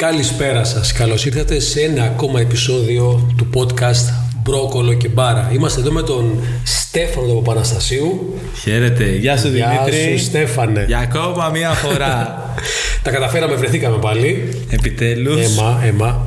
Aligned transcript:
Καλησπέρα 0.00 0.64
σας. 0.64 0.92
Καλώς 0.92 1.26
ήρθατε 1.26 1.60
σε 1.60 1.80
ένα 1.80 2.04
ακόμα 2.04 2.40
επεισόδιο 2.40 3.32
του 3.36 3.48
podcast 3.54 4.12
Μπρόκολο 4.42 4.94
και 4.94 5.08
Μπάρα. 5.08 5.50
Είμαστε 5.54 5.80
εδώ 5.80 5.90
με 5.90 6.02
τον 6.02 6.42
Στέφανο 6.64 7.26
του 7.26 7.42
Παπαναστασίου. 7.44 8.34
Χαίρετε. 8.62 9.04
Γεια 9.04 9.36
σου 9.36 9.48
Δημήτρη. 9.48 10.08
Γεια 10.08 10.18
σου 10.18 10.24
Στέφανε. 10.24 10.84
Για 10.86 10.98
ακόμα 10.98 11.48
μία 11.48 11.70
φορά. 11.70 12.42
Τα 13.04 13.10
καταφέραμε, 13.10 13.54
βρεθήκαμε 13.54 13.98
πάλι. 13.98 14.48
Επιτέλους. 14.70 15.58
Έμα, 15.58 15.82
έμα. 15.84 16.26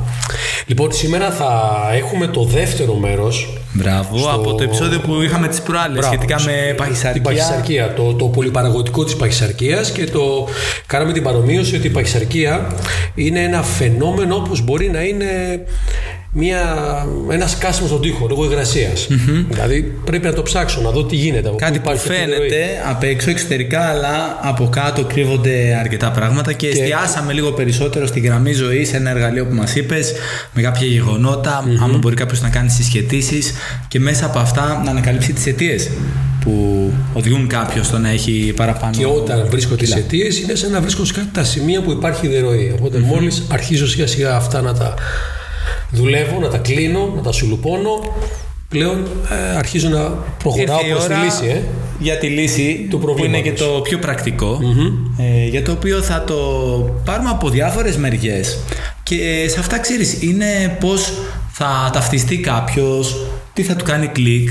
Λοιπόν, 0.66 0.92
σήμερα 0.92 1.32
θα 1.32 1.71
έχουμε 1.94 2.28
το 2.28 2.44
δεύτερο 2.44 2.94
μέρος 2.94 3.62
Μπράβο, 3.76 4.18
Στο- 4.18 4.30
από 4.30 4.54
το 4.54 4.64
επεισόδιο 4.64 5.00
που 5.00 5.21
είχαμε 5.21 5.48
τις 5.48 5.62
προάλλες 5.62 5.98
Μπράβο, 5.98 6.14
σχετικά 6.14 6.42
με 6.42 6.52
την 6.68 6.76
παχυσαρκία. 6.76 7.22
παχυσαρκία, 7.22 7.94
το, 7.94 8.14
το 8.14 8.26
πολυπαραγωγικό 8.26 9.04
της 9.04 9.16
παχυσαρκίας 9.16 9.92
και 9.92 10.05
το 10.05 10.48
κάναμε 10.86 11.14
την 11.14 11.23
παρομοίωση 11.23 11.76
ότι 11.76 11.88
η 11.88 11.90
παχυσαρκία 11.90 12.68
είναι 13.16 13.40
ένα 13.44 13.62
φαινόμενο 13.64 14.36
όπως 14.36 14.62
μπορεί 14.64 14.90
να 14.90 15.02
είναι 15.04 15.26
μια, 16.36 16.62
ένας 17.32 17.52
σκάσιμο 17.52 17.88
στον 17.88 18.02
τοίχο 18.02 18.28
λόγω 18.30 18.44
υγρασίας. 18.44 19.08
Δηλαδή 19.50 19.82
πρέπει 20.05 20.26
να 20.26 20.34
το 20.34 20.42
ψάξω, 20.42 20.82
να 20.82 20.90
δω 20.90 21.06
τι 21.06 21.16
γίνεται. 21.16 21.48
από 21.48 21.50
πού 21.50 21.56
Κάτι 21.56 21.80
που 21.80 21.80
υπάρχει 21.84 22.08
αυτή 22.09 22.22
η 22.22 22.26
ροή. 22.26 22.50
φαίνεται 22.50 22.66
απ' 22.90 23.04
έξω 23.04 23.30
εξωτερικά, 23.30 23.82
αλλά 23.82 24.40
από 24.42 24.70
κάτω 24.70 25.04
κρύβονται 25.04 25.78
αρκετά 25.80 26.12
πράγματα 26.12 26.54
και, 26.54 26.68
εστιάσαμε 26.68 27.34
λίγο 27.34 27.52
περισσότερο 27.52 28.06
στη 28.06 28.20
γραμμή 28.20 28.54
ζωής, 28.54 28.94
ένα 28.94 29.09
εργαλείο 29.09 29.46
που 29.46 29.54
μας 29.54 29.76
είπες, 29.76 30.14
με 30.54 30.62
κάποια 30.62 30.88
γεγονότα, 30.88 31.64
άμα 31.84 31.98
μπορεί 31.98 32.16
κάποιος 32.16 32.42
να 32.42 32.50
κάνει 32.50 32.70
συσχετήσεις 32.70 33.54
και 33.88 34.00
μέσα 34.00 34.26
από 34.26 34.40
αυτά 34.40 34.81
να 34.86 34.92
ανακαλύψει 34.92 35.34
τις 35.34 35.45
αιτίες 35.45 35.90
που 36.40 36.92
οδηγούν 37.14 37.48
κάποιος 37.48 37.86
στο 37.86 37.98
να 37.98 38.09
έχει 38.09 38.54
παραπάνω. 38.56 38.98
Και 38.98 39.06
όταν 39.06 39.48
βρίσκω 39.50 39.76
τις 39.76 39.90
κιλά. 39.90 40.00
αιτίες, 40.00 40.40
είναι 40.40 40.56
σαν 40.56 40.72
να 40.72 40.81
βρίσκω 40.81 41.06
σε 41.06 41.14
κάτι 41.14 41.28
τα 41.34 41.44
σημεία 41.44 41.81
που 41.81 41.92
υπάρχει 41.92 42.26
ιδεροή. 42.26 42.73
Οπότε 42.78 42.98
μόλις 42.98 43.44
αρχίζω 43.52 43.88
σιγά 43.88 44.08
σιγά 44.08 44.36
αυτά 44.36 44.62
να 44.62 44.73
τα 44.73 44.94
δουλεύω, 45.93 46.39
να 46.39 46.47
τα 46.47 46.57
κλείνω, 46.57 47.13
να 47.15 47.21
τα 47.21 47.31
σουλουπώνω, 47.31 48.13
πλέον 48.69 48.97
ε, 49.53 49.58
αρχίζω 49.58 49.89
να 49.89 50.00
προχωράω 50.44 50.80
Ήρθε 50.80 50.88
η 50.88 50.91
προς 50.91 51.05
τη 51.05 51.13
ώρα 51.13 51.23
λύση. 51.23 51.45
Ε. 51.45 51.61
για 52.00 52.17
τη 52.17 52.27
λύση 52.27 52.88
Του 52.89 52.97
που 53.00 53.05
είναι 53.08 53.13
προβλήματος. 53.13 53.44
και 53.44 53.63
το 53.63 53.81
πιο 53.83 53.97
πρακτικο 53.97 54.59
ε, 55.17 55.47
για 55.47 55.63
το 55.63 55.72
οποίο 55.72 56.02
θα 56.02 56.23
το 56.23 56.35
πάρουμε 57.05 57.30
από 57.30 57.50
διάφορες 57.50 57.97
μεριές 57.97 58.59
και 59.03 59.45
σε 59.50 59.59
αυτά 59.59 59.80
ξέρεις 59.80 60.22
είναι 60.22 60.77
πως 60.80 61.13
θα 61.52 61.89
ταυτιστεί 61.94 62.38
κάποιος 62.38 63.25
τι 63.53 63.63
θα 63.63 63.75
του 63.75 63.83
κάνει 63.83 64.07
κλικ 64.07 64.50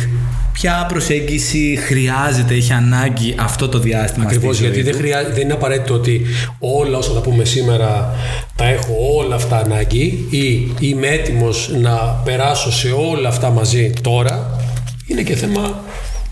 ποια 0.52 0.86
προσέγγιση 0.88 1.78
χρειάζεται, 1.86 2.54
έχει 2.54 2.72
ανάγκη 2.72 3.34
αυτό 3.38 3.68
το 3.68 3.78
διάστημα 3.78 4.24
Ακριβώς 4.24 4.56
στη 4.56 4.64
ζωή 4.64 4.72
γιατί 4.72 4.90
δεν, 4.90 4.92
του. 4.92 4.98
χρειά... 4.98 5.30
δεν 5.32 5.42
είναι 5.42 5.52
απαραίτητο 5.52 5.94
ότι 5.94 6.22
όλα 6.58 6.98
όσα 6.98 7.12
θα 7.12 7.20
πούμε 7.20 7.44
σήμερα 7.44 8.14
τα 8.56 8.64
έχω 8.68 8.94
όλα 9.16 9.34
αυτά 9.34 9.56
ανάγκη 9.56 10.26
ή 10.30 10.72
είμαι 10.80 11.08
έτοιμος 11.08 11.70
να 11.80 11.96
περάσω 12.24 12.72
σε 12.72 12.90
όλα 12.90 13.28
αυτά 13.28 13.50
μαζί 13.50 13.92
τώρα. 14.02 14.60
Είναι 15.06 15.22
και 15.22 15.34
θέμα 15.34 15.80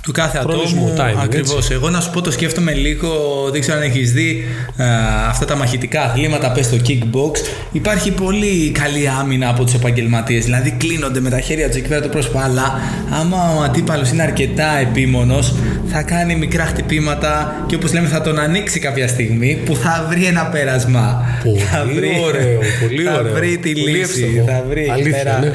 του 0.03 0.13
κάθε 0.13 0.39
Χρονισμού, 0.39 0.85
ατόμου. 0.93 0.99
timing, 0.99 1.23
Ακριβώς. 1.25 1.57
έτσι. 1.57 1.73
Εγώ 1.73 1.91
να 1.91 2.01
σου 2.01 2.11
πω 2.11 2.21
το 2.21 2.31
σκέφτομαι 2.31 2.73
λίγο, 2.73 3.09
δεν 3.53 3.61
ξέρω 3.61 3.77
αν 3.77 3.83
έχεις 3.83 4.13
δει 4.13 4.45
α, 4.77 4.85
αυτά 5.29 5.45
τα 5.45 5.57
μαχητικά 5.57 6.03
αθλήματα, 6.03 6.51
πες 6.53 6.67
στο 6.67 6.77
kickbox. 6.89 7.37
Υπάρχει 7.73 8.11
πολύ 8.11 8.71
καλή 8.71 9.09
άμυνα 9.21 9.49
από 9.49 9.65
τους 9.65 9.75
επαγγελματίες. 9.75 10.45
Δηλαδή 10.45 10.71
κλείνονται 10.79 11.21
με 11.21 11.31
τα 11.31 11.41
χέρια 11.41 11.67
τους 11.69 11.77
εκεί 11.77 11.89
πέρα 11.89 12.01
το 12.01 12.09
πρόσωπο. 12.09 12.39
Αλλά 12.39 12.81
άμα 13.21 13.55
ο 13.59 13.63
αντίπαλος 13.63 14.11
είναι 14.11 14.23
αρκετά 14.23 14.79
επίμονος, 14.81 15.55
θα 15.93 16.03
κάνει 16.03 16.35
μικρά 16.37 16.65
χτυπήματα 16.65 17.65
και 17.67 17.75
όπως 17.75 17.93
λέμε 17.93 18.09
θα 18.09 18.21
τον 18.21 18.39
ανοίξει 18.39 18.79
κάποια 18.81 19.09
στιγμή 19.09 19.59
που 19.65 19.77
θα 19.77 20.07
βρει 20.09 20.25
ένα 20.25 20.47
πέρασμα. 20.47 21.25
Πολύ 21.45 21.59
θα 21.59 21.87
ωραίο, 22.27 22.59
πολύ 22.89 23.03
θα 23.03 23.19
ωραίο. 23.19 23.33
βρει 23.33 23.59
τη 23.59 23.73
Πολύ 23.73 23.91
λύση. 23.91 24.01
εύστοχο. 24.01 24.47
Θα 24.47 24.65
βρει 24.69 24.81
εκεί 24.81 24.91
Αλήθεια, 24.91 25.23
πέρα 25.23 25.39
ναι. 25.39 25.51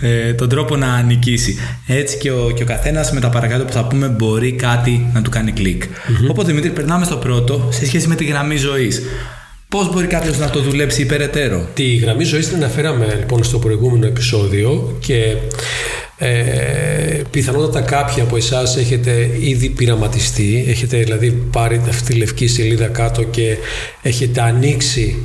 Ε, 0.00 0.32
τον 0.32 0.48
τρόπο 0.48 0.76
να 0.76 1.02
νικήσει. 1.02 1.58
Έτσι 1.86 2.16
και 2.18 2.30
ο, 2.30 2.50
και 2.50 2.62
ο 2.62 2.66
καθένας 2.66 3.12
με 3.12 3.20
τα 3.20 3.28
παρακάτω 3.28 3.64
που 3.64 3.72
θα 3.72 3.84
πούμε 3.84 4.08
μπορεί 4.08 4.52
κάτι 4.52 5.10
να 5.12 5.22
του 5.22 5.30
κάνει 5.30 5.52
κλικ. 5.52 5.82
Οπότε 6.30 6.48
Δημήτρη, 6.48 6.70
περνάμε 6.70 7.04
στο 7.04 7.16
πρώτο 7.16 7.68
σε 7.70 7.86
σχέση 7.86 8.08
με 8.08 8.14
τη 8.14 8.24
γραμμή 8.24 8.56
ζωής. 8.56 9.02
Πώς 9.68 9.92
μπορεί 9.92 10.06
κάποιος 10.06 10.38
να 10.38 10.50
το 10.50 10.60
δουλέψει 10.60 11.02
υπεραιτέρω; 11.02 11.68
Τη 11.74 11.94
γραμμή 11.96 12.24
ζωής 12.24 12.48
την 12.48 12.56
αναφέραμε 12.56 13.16
λοιπόν 13.18 13.44
στο 13.44 13.58
προηγούμενο 13.58 14.06
επεισόδιο 14.06 14.96
και 15.00 15.36
ε, 16.18 17.22
πιθανότατα 17.30 17.80
κάποιοι 17.80 18.22
από 18.22 18.36
εσάς 18.36 18.76
έχετε 18.76 19.30
ήδη 19.40 19.68
πειραματιστεί, 19.68 20.64
έχετε 20.68 20.96
δηλαδή 20.96 21.30
πάρει 21.30 21.80
αυτή 21.88 22.12
τη 22.12 22.18
λευκή 22.18 22.46
σελίδα 22.46 22.86
κάτω 22.86 23.22
και 23.22 23.56
έχετε 24.02 24.40
ανοίξει 24.40 25.16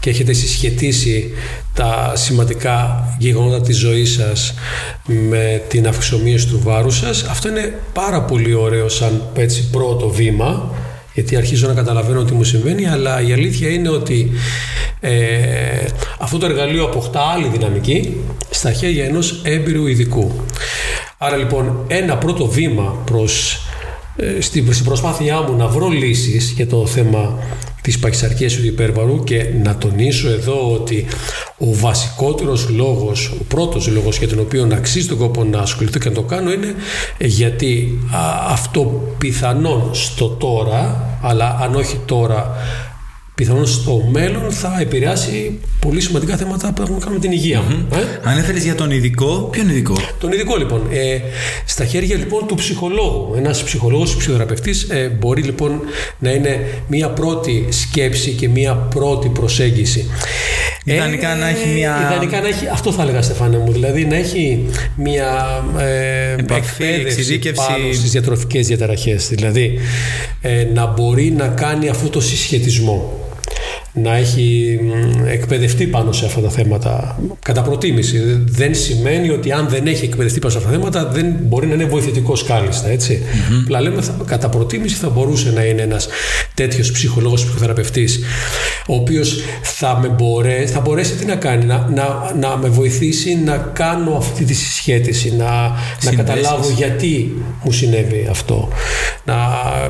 και 0.00 0.10
έχετε 0.10 0.32
συσχετίσει 0.32 1.30
τα 1.74 2.12
σημαντικά 2.14 3.04
γεγονότα 3.18 3.60
της 3.60 3.76
ζωής 3.76 4.12
σας 4.12 4.54
με 5.06 5.62
την 5.68 5.88
αυξομοίωση 5.88 6.46
του 6.46 6.60
βάρους 6.62 6.96
σας. 6.96 7.22
Αυτό 7.22 7.48
είναι 7.48 7.78
πάρα 7.92 8.22
πολύ 8.22 8.54
ωραίο 8.54 8.88
σαν 8.88 9.22
έτσι 9.34 9.70
πρώτο 9.70 10.08
βήμα 10.08 10.70
γιατί 11.14 11.36
αρχίζω 11.36 11.66
να 11.66 11.74
καταλαβαίνω 11.74 12.24
τι 12.24 12.32
μου 12.32 12.44
συμβαίνει, 12.44 12.88
αλλά 12.88 13.20
η 13.20 13.32
αλήθεια 13.32 13.68
είναι 13.68 13.88
ότι 13.88 14.30
ε, 15.00 15.10
αυτό 16.18 16.38
το 16.38 16.46
εργαλείο 16.46 16.84
αποκτά 16.84 17.20
άλλη 17.20 17.48
δυναμική 17.48 18.16
στα 18.50 18.72
χέρια 18.72 19.04
ενός 19.04 19.40
έμπειρου 19.44 19.86
ειδικού. 19.86 20.32
Άρα 21.18 21.36
λοιπόν 21.36 21.84
ένα 21.86 22.16
πρώτο 22.16 22.46
βήμα 22.46 23.02
προς, 23.04 23.62
ε, 24.16 24.40
στην, 24.40 24.72
στην 24.72 24.84
προσπάθειά 24.84 25.40
μου 25.42 25.56
να 25.56 25.66
βρω 25.66 25.88
λύσεις 25.88 26.52
για 26.56 26.66
το 26.66 26.86
θέμα 26.86 27.38
της 27.82 27.98
παχυσαρκίας 27.98 28.52
του 28.52 28.66
υπέρβαρου 28.66 29.24
και 29.24 29.46
να 29.62 29.76
τονίσω 29.76 30.28
εδώ 30.28 30.72
ότι 30.72 31.06
ο 31.58 31.74
βασικότερος 31.74 32.68
λόγος, 32.68 33.32
ο 33.40 33.44
πρώτος 33.44 33.88
λόγος 33.88 34.18
για 34.18 34.28
τον 34.28 34.38
οποίο 34.38 34.68
αξίζει 34.72 35.08
τον 35.08 35.18
κόπο 35.18 35.44
να 35.44 35.58
ασχοληθώ 35.58 35.98
και 35.98 36.08
να 36.08 36.14
το 36.14 36.22
κάνω 36.22 36.52
είναι 36.52 36.74
γιατί 37.18 37.98
α, 38.10 38.52
αυτό 38.52 39.14
πιθανόν 39.18 39.90
στο 39.92 40.28
τώρα, 40.28 41.08
αλλά 41.22 41.58
αν 41.62 41.74
όχι 41.74 42.00
τώρα, 42.04 42.56
πιθανόν 43.40 43.66
στο 43.66 44.08
μέλλον 44.12 44.50
θα 44.52 44.76
επηρεάσει 44.80 45.58
πολύ 45.80 46.00
σημαντικά 46.00 46.36
θέματα 46.36 46.72
που 46.72 46.82
έχουν 46.82 46.94
να 46.94 47.00
κάνουν 47.00 47.14
με 47.14 47.20
την 47.20 47.32
υγεία 47.32 47.60
μου. 47.68 47.86
Ε; 47.92 48.28
Ανέφερε 48.30 48.58
για 48.58 48.74
τον 48.74 48.90
ειδικό. 48.90 49.48
Ποιον 49.50 49.68
ειδικό; 49.68 49.94
Τον 50.18 50.32
ειδικό 50.32 50.56
λοιπόν. 50.56 50.82
Ε, 50.90 51.18
στα 51.66 51.84
χέρια 51.84 52.16
λοιπόν 52.16 52.46
του 52.46 52.54
ψυχολόγου. 52.54 53.34
Ένας 53.36 53.62
ψυχολόγος, 53.62 54.16
ψυχοθεραπευτής 54.16 54.82
ε, 54.82 55.16
μπορεί 55.18 55.42
λοιπόν 55.42 55.80
να 56.18 56.30
είναι 56.30 56.66
μία 56.88 57.08
πρώτη 57.10 57.66
σκέψη 57.70 58.30
και 58.30 58.48
μία 58.48 58.74
πρώτη 58.74 59.28
προσέγγιση. 59.28 60.10
Ιδανικά 60.84 61.34
να 61.34 61.48
έχει 61.48 61.68
μία- 61.68 62.08
Ιδανικά 62.10 62.40
να 62.40 62.48
έχει, 62.48 62.66
αυτό 62.72 62.92
θα 62.92 63.02
έλεγα 63.02 63.22
Στεφάνε 63.22 63.58
μου, 63.58 63.72
δηλαδή 63.72 64.04
να 64.04 64.16
έχει 64.16 64.64
μία 64.96 65.62
ε, 65.78 66.32
Επαφή, 66.40 66.60
εκπαίδευση 66.82 67.18
εξειδίκευση. 67.18 67.66
πάνω 67.68 67.92
στις 67.92 68.10
διατροφικές 68.10 68.66
διαταραχές. 68.66 69.28
Δηλαδή 69.28 69.78
ε, 70.40 70.66
να 70.74 70.86
μπορεί 70.86 71.30
να 71.36 71.46
κάνει 71.48 71.88
αυτό 71.88 72.08
το 72.08 72.20
συσχετισμό 72.20 73.18
να 73.92 74.16
έχει 74.16 74.78
μ, 74.82 75.26
εκπαιδευτεί 75.26 75.86
πάνω 75.86 76.12
σε 76.12 76.24
αυτά 76.24 76.40
τα 76.40 76.50
θέματα 76.50 77.20
κατά 77.42 77.62
προτίμηση. 77.62 78.18
Δεν 78.44 78.74
σημαίνει 78.74 79.30
ότι 79.30 79.52
αν 79.52 79.68
δεν 79.68 79.86
έχει 79.86 80.04
εκπαιδευτεί 80.04 80.38
πάνω 80.38 80.52
σε 80.52 80.58
αυτά 80.58 80.70
τα 80.70 80.76
θέματα 80.76 81.08
δεν 81.08 81.34
μπορεί 81.40 81.66
να 81.66 81.74
είναι 81.74 81.84
βοηθητικός 81.84 82.44
κάλλιστα. 82.44 82.88
Έτσι. 82.88 83.22
Απλά 83.62 83.80
λέμε 83.80 84.02
θα, 84.02 84.16
κατά 84.26 84.48
προτίμηση 84.48 84.94
θα 84.94 85.08
μπορούσε 85.08 85.50
να 85.50 85.64
είναι 85.64 85.82
ένας 85.82 86.08
τέτοιος 86.54 86.92
ψυχολόγος 86.92 87.44
ψυχοθεραπευτής 87.44 88.20
ο 88.86 88.94
οποίος 88.94 89.38
θα, 89.62 89.98
με 90.02 90.08
μπορέ, 90.08 90.66
θα 90.66 90.80
μπορέσει 90.80 91.14
τι 91.14 91.24
να 91.24 91.34
κάνει, 91.34 91.64
να, 91.64 91.88
να, 91.94 92.34
να 92.40 92.56
με 92.56 92.68
βοηθήσει 92.68 93.34
να 93.44 93.56
κάνω 93.56 94.16
αυτή 94.16 94.44
τη 94.44 94.54
συσχέτιση, 94.54 95.30
να, 95.36 95.44
να 95.44 95.76
Συνδέσεις. 95.98 96.16
καταλάβω 96.16 96.70
γιατί 96.76 97.42
μου 97.64 97.72
συνέβη 97.72 98.26
αυτό. 98.30 98.68
Να 99.24 99.36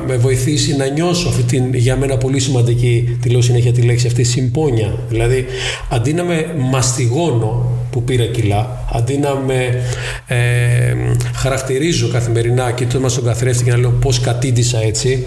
με 0.07 0.17
βοηθήσει 0.17 0.75
να 0.75 0.87
νιώσω 0.87 1.27
αυτή 1.27 1.43
την 1.43 1.73
για 1.73 1.95
μένα 1.95 2.17
πολύ 2.17 2.39
σημαντική, 2.39 3.17
τη 3.21 3.29
λέω 3.29 3.41
συνέχεια 3.41 3.73
τη 3.73 3.81
λέξη 3.91 4.07
αυτή, 4.07 4.23
συμπόνια. 4.23 4.93
Δηλαδή, 5.09 5.45
αντί 5.89 6.13
να 6.13 6.23
με 6.23 6.55
μαστιγώνω 6.57 7.71
που 7.91 8.03
πήρα 8.03 8.25
κιλά, 8.25 8.85
αντί 8.93 9.17
να 9.17 9.35
με 9.35 9.83
ε, 10.27 10.95
χαρακτηρίζω 11.33 12.07
καθημερινά 12.07 12.71
κοιτώντα 12.71 13.09
στον 13.09 13.23
καθρέφτη 13.23 13.63
και 13.63 13.71
να 13.71 13.77
λέω 13.77 13.89
πώς 13.89 14.19
κατήντησα 14.19 14.81
έτσι, 14.81 15.25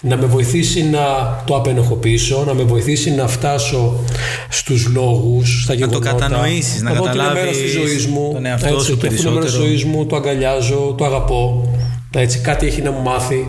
να 0.00 0.16
με 0.16 0.26
βοηθήσει 0.26 0.82
να 0.84 1.00
το 1.46 1.56
απενοχοποιήσω, 1.56 2.44
να 2.46 2.54
με 2.54 2.62
βοηθήσει 2.62 3.10
να 3.10 3.28
φτάσω 3.28 3.94
στους 4.48 4.88
λόγους, 4.88 5.62
στα 5.62 5.72
το 5.72 5.78
γεγονότα. 5.78 6.10
κατανοήσεις, 6.10 6.82
να 6.82 6.92
δω 6.92 7.02
ότι 7.02 7.08
είναι 7.08 7.18
καταλάβεις 7.18 7.42
μέρος 7.42 7.58
της 7.58 7.72
ζωής 7.72 8.06
μου, 8.06 8.30
τον 8.32 8.46
εαυτό 8.46 8.80
σου 8.80 8.96
και 8.96 9.06
αυτό 9.06 9.22
είναι 9.22 9.30
μέρος 9.30 9.50
της 9.50 9.58
περισσότερο. 9.58 9.66
ζωής 9.66 9.84
μου, 9.84 10.06
το 10.06 10.16
αγκαλιάζω, 10.16 10.94
το 10.98 11.04
αγαπώ. 11.04 11.72
Έτσι, 12.14 12.38
κάτι 12.38 12.66
έχει 12.66 12.82
να 12.82 12.90
μου 12.90 13.02
μάθει. 13.02 13.48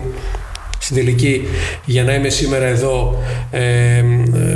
Στην 0.90 1.06
τελική 1.06 1.44
για 1.86 2.04
να 2.04 2.14
είμαι 2.14 2.30
σήμερα 2.30 2.66
εδώ 2.66 3.18
ε, 3.52 3.60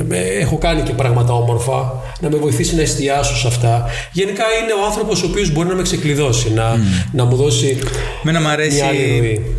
ε, 0.09 0.39
έχω 0.39 0.57
κάνει 0.57 0.81
και 0.81 0.93
πράγματα 0.93 1.33
όμορφα 1.33 2.01
να 2.23 2.29
με 2.29 2.37
βοηθήσει 2.37 2.75
να 2.75 2.81
εστιάσω 2.81 3.35
σε 3.35 3.47
αυτά. 3.47 3.85
Γενικά 4.11 4.43
είναι 4.61 4.73
ο 4.81 4.85
άνθρωπος 4.85 5.23
ο 5.23 5.25
οποίος 5.29 5.51
μπορεί 5.51 5.67
να 5.67 5.75
με 5.75 5.81
ξεκλειδώσει, 5.81 6.51
να, 6.53 6.79
να 7.11 7.25
μου 7.25 7.35
δώσει 7.35 7.77
Μένα 8.23 8.41
μου 8.41 8.47
αρέσει 8.47 8.81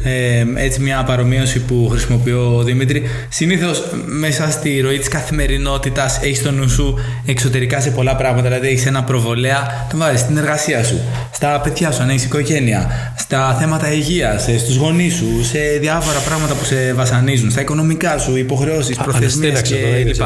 ε, 0.04 0.44
έτσι 0.56 0.80
μια 0.80 1.04
παρομοίωση 1.04 1.60
που 1.60 1.88
χρησιμοποιώ 1.90 2.56
ο 2.56 2.62
Δημήτρη. 2.62 3.02
Συνήθως 3.28 3.82
μέσα 4.06 4.50
στη 4.50 4.80
ροή 4.80 4.98
της 4.98 5.08
καθημερινότητας 5.08 6.20
έχεις 6.22 6.42
το 6.42 6.50
νου 6.50 6.68
σου 6.68 6.98
εξωτερικά 7.26 7.80
σε 7.80 7.90
πολλά 7.90 8.16
πράγματα. 8.16 8.48
Δηλαδή 8.48 8.68
έχεις 8.68 8.86
ένα 8.86 9.04
προβολέα, 9.04 9.86
το 9.90 9.96
βάζεις 9.96 10.20
στην 10.20 10.36
εργασία 10.36 10.84
σου, 10.84 11.00
στα 11.32 11.60
παιδιά 11.60 11.90
σου, 11.90 12.02
αν 12.02 12.08
έχεις 12.08 12.24
οικογένεια, 12.24 13.12
στα 13.18 13.56
θέματα 13.60 13.92
υγείας, 13.92 14.42
στους 14.42 14.76
γονείς 14.76 15.14
σου, 15.14 15.44
σε 15.44 15.58
διάφορα 15.80 16.18
πράγματα 16.18 16.54
που 16.54 16.64
σε 16.64 16.92
βασανίζουν, 16.94 17.50
στα 17.50 17.60
οικονομικά 17.60 18.18
σου, 18.18 18.36
υποχρεώσεις, 18.36 18.96
προθεσμίες 18.96 19.62
κλπ. 19.62 20.20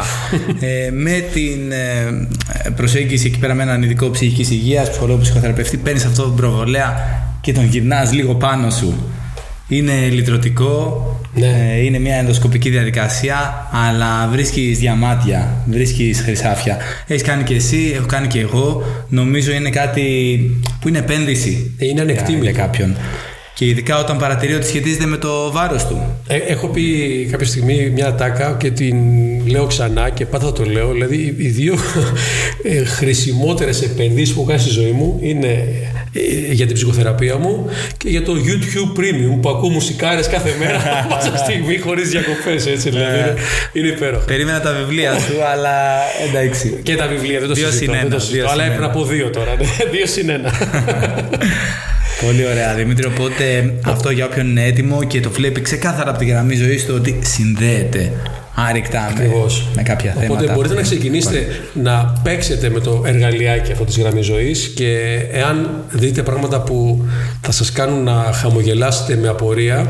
ε, 0.60 0.90
με 0.90 1.24
την 1.32 1.72
ε, 1.72 2.27
προσέγγιση 2.76 3.26
εκεί 3.26 3.38
πέρα 3.38 3.54
με 3.54 3.62
έναν 3.62 3.82
ειδικό 3.82 4.10
ψυχικής 4.10 4.50
υγείας, 4.50 4.90
ψυχολόγο, 4.90 5.18
ψυχοθεραπευτή, 5.20 5.76
παίρνεις 5.76 6.04
αυτό 6.04 6.22
το 6.22 6.28
προβολέα 6.28 6.94
και 7.40 7.52
τον 7.52 7.64
γυρνάς 7.64 8.12
λίγο 8.12 8.34
πάνω 8.34 8.70
σου. 8.70 8.94
Είναι 9.68 9.92
λυτρωτικό, 10.10 11.02
Ναι. 11.34 11.46
ε, 11.46 11.84
είναι 11.84 11.98
μια 11.98 12.14
ενδοσκοπική 12.16 12.70
διαδικασία, 12.70 13.68
αλλά 13.88 14.28
βρίσκεις 14.32 14.78
διαμάτια, 14.78 15.48
βρίσκεις 15.66 16.20
χρυσάφια. 16.20 16.76
Έχεις 17.06 17.22
κάνει 17.22 17.42
και 17.42 17.54
εσύ, 17.54 17.92
έχω 17.96 18.06
κάνει 18.06 18.26
και 18.26 18.40
εγώ. 18.40 18.82
Νομίζω 19.08 19.52
είναι 19.52 19.70
κάτι 19.70 20.02
που 20.80 20.88
είναι 20.88 20.98
επένδυση 20.98 21.74
Είναι 21.78 21.92
για, 21.92 22.02
ανεκτήμητο. 22.02 22.42
για 22.44 22.52
κάποιον. 22.52 22.96
Και 23.58 23.64
ειδικά 23.66 23.98
όταν 23.98 24.16
παρατηρεί 24.18 24.54
ότι 24.54 24.66
σχετίζεται 24.66 25.06
με 25.06 25.16
το 25.16 25.52
βάρος 25.52 25.86
του. 25.86 26.16
Ε, 26.28 26.36
έχω 26.36 26.66
πει 26.68 26.82
κάποια 27.30 27.46
στιγμή 27.46 27.90
μια 27.94 28.14
τάκα 28.14 28.56
και 28.58 28.70
την 28.70 28.96
λέω 29.46 29.66
ξανά 29.66 30.10
και 30.10 30.24
πάντα 30.26 30.44
θα 30.44 30.52
το 30.52 30.64
λέω. 30.64 30.92
Δηλαδή, 30.92 31.16
οι- 31.16 31.34
οι 31.38 31.48
δύο 31.48 31.74
ε, 32.62 32.84
χρησιμότερες 32.84 33.82
επενδύσεις 33.82 34.34
που 34.34 34.40
έχω 34.40 34.48
κάνει 34.48 34.60
στη 34.60 34.70
ζωή 34.70 34.90
μου 34.90 35.18
είναι 35.22 35.46
ε, 36.12 36.52
για 36.52 36.66
την 36.66 36.74
ψυχοθεραπεία 36.74 37.36
μου 37.36 37.66
και 37.96 38.08
για 38.08 38.22
το 38.22 38.32
YouTube 38.46 38.98
Premium 38.98 39.38
που 39.40 39.48
ακούω 39.48 39.68
μουσικάρες 39.70 40.26
κάθε 40.28 40.54
μέρα 40.58 40.80
πάσα 41.10 41.36
στιγμή 41.36 41.78
χωρίς 41.78 42.08
διακοπές. 42.08 42.66
Έτσι, 42.66 42.90
δηλαδή. 42.90 43.18
είναι, 43.18 43.34
είναι 43.72 43.88
υπέροχο. 43.88 44.24
Περίμενα 44.24 44.60
τα 44.60 44.72
βιβλία 44.72 45.12
σου, 45.18 45.34
αλλά 45.52 45.76
εντάξει. 46.28 46.78
Και 46.82 46.94
τα 46.94 47.06
βιβλία, 47.06 47.38
δεν 47.38 47.48
το 47.48 47.54
Δύο 47.54 47.66
συζητώ. 47.70 47.84
συν 47.84 47.92
δεν 47.92 48.00
το 48.00 48.06
ένα, 48.14 48.18
συζητώ, 48.18 48.36
δύο 48.42 48.50
αλλά 48.50 48.62
συν 48.62 48.72
έπρεπε 48.72 48.86
να 48.86 48.92
ένα. 48.92 49.02
πω 49.02 49.04
δύο 49.04 49.30
τώρα. 49.30 49.54
ναι. 49.58 49.66
δύο 49.96 50.06
συν 50.06 50.28
ένα. 50.30 50.52
Πολύ 52.20 52.46
ωραία, 52.46 52.74
Δημήτρη. 52.74 53.06
Οπότε 53.06 53.74
αυτό 53.84 54.10
για 54.10 54.24
όποιον 54.24 54.48
είναι 54.48 54.64
έτοιμο 54.64 55.04
και 55.04 55.20
το 55.20 55.30
βλέπει 55.30 55.60
ξεκάθαρα 55.60 56.10
από 56.10 56.18
τη 56.18 56.24
γραμμή 56.24 56.54
ζωής 56.54 56.86
του 56.86 56.94
ότι 56.96 57.18
συνδέεται 57.22 58.12
άρρηκτα 58.68 59.00
με, 59.00 59.06
Ακριβώς. 59.10 59.68
με 59.76 59.82
κάποια 59.82 60.10
Οπότε 60.16 60.26
θέματα. 60.28 60.52
μπορείτε 60.52 60.74
να 60.74 60.80
ξεκινήσετε 60.80 61.46
να 61.82 62.12
παίξετε 62.22 62.68
με 62.70 62.80
το 62.80 63.02
εργαλειάκι 63.06 63.72
αυτό 63.72 63.84
της 63.84 63.98
γραμμής 63.98 64.26
ζωής 64.26 64.72
και 64.74 65.20
εάν 65.32 65.70
δείτε 65.90 66.22
πράγματα 66.22 66.60
που 66.60 67.04
θα 67.40 67.52
σας 67.52 67.72
κάνουν 67.72 68.02
να 68.04 68.12
χαμογελάσετε 68.32 69.16
με 69.16 69.28
απορία 69.28 69.86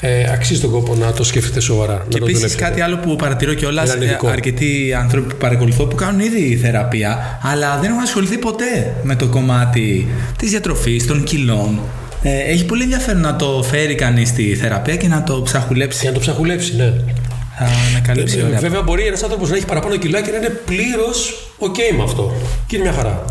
ε, 0.00 0.32
αξίζει 0.32 0.60
τον 0.60 0.70
κόπο 0.70 0.94
να 0.94 1.12
το 1.12 1.24
σκεφτείτε 1.24 1.60
σοβαρά. 1.60 1.92
Και 1.94 2.04
να 2.04 2.08
το 2.08 2.16
επίσης 2.16 2.34
δουλέψετε. 2.34 2.62
κάτι 2.64 2.80
άλλο 2.80 2.96
που 2.98 3.16
παρατηρώ 3.16 3.54
κιόλας, 3.54 3.90
Έναν 3.90 4.02
ειδικό. 4.02 4.28
αρκετοί 4.28 4.94
άνθρωποι 4.98 5.28
που 5.28 5.36
παρακολουθώ 5.38 5.84
που 5.86 5.96
κάνουν 5.96 6.20
ήδη 6.20 6.56
θεραπεία, 6.62 7.38
αλλά 7.42 7.78
δεν 7.80 7.90
έχουν 7.90 8.02
ασχοληθεί 8.02 8.38
ποτέ 8.38 8.94
με 9.02 9.14
το 9.16 9.26
κομμάτι 9.28 10.08
της 10.38 10.50
διατροφής, 10.50 11.06
των 11.06 11.22
κιλών. 11.24 11.78
Ε, 12.22 12.38
έχει 12.52 12.64
πολύ 12.64 12.82
ενδιαφέρον 12.82 13.20
να 13.20 13.36
το 13.36 13.64
φέρει 13.70 13.94
κανείς 13.94 14.28
στη 14.28 14.54
θεραπεία 14.54 14.96
και 14.96 15.08
να 15.08 15.22
το 15.22 15.42
ψαχουλέψει. 15.42 15.98
Για 16.00 16.08
να 16.10 16.14
το 16.14 16.20
ψαχουλέψει, 16.20 16.76
ναι. 16.76 16.92
Θα 17.62 17.66
ανακαλύψει 17.90 18.38
Ε, 18.38 18.42
ωραία. 18.42 18.58
Βέβαια, 18.58 18.82
μπορεί 18.82 19.06
ένας 19.06 19.22
άνθρωπος 19.22 19.50
να 19.50 19.56
έχει 19.56 19.66
παραπάνω 19.66 19.96
κιλά 19.96 20.20
και 20.20 20.30
να 20.30 20.36
είναι 20.36 20.48
πλήρως 20.48 21.48
OK 21.58 21.78
με 21.96 22.02
αυτό. 22.02 22.32
Και 22.66 22.76
είναι 22.76 22.84
μια 22.84 22.94
χαρά. 22.94 23.24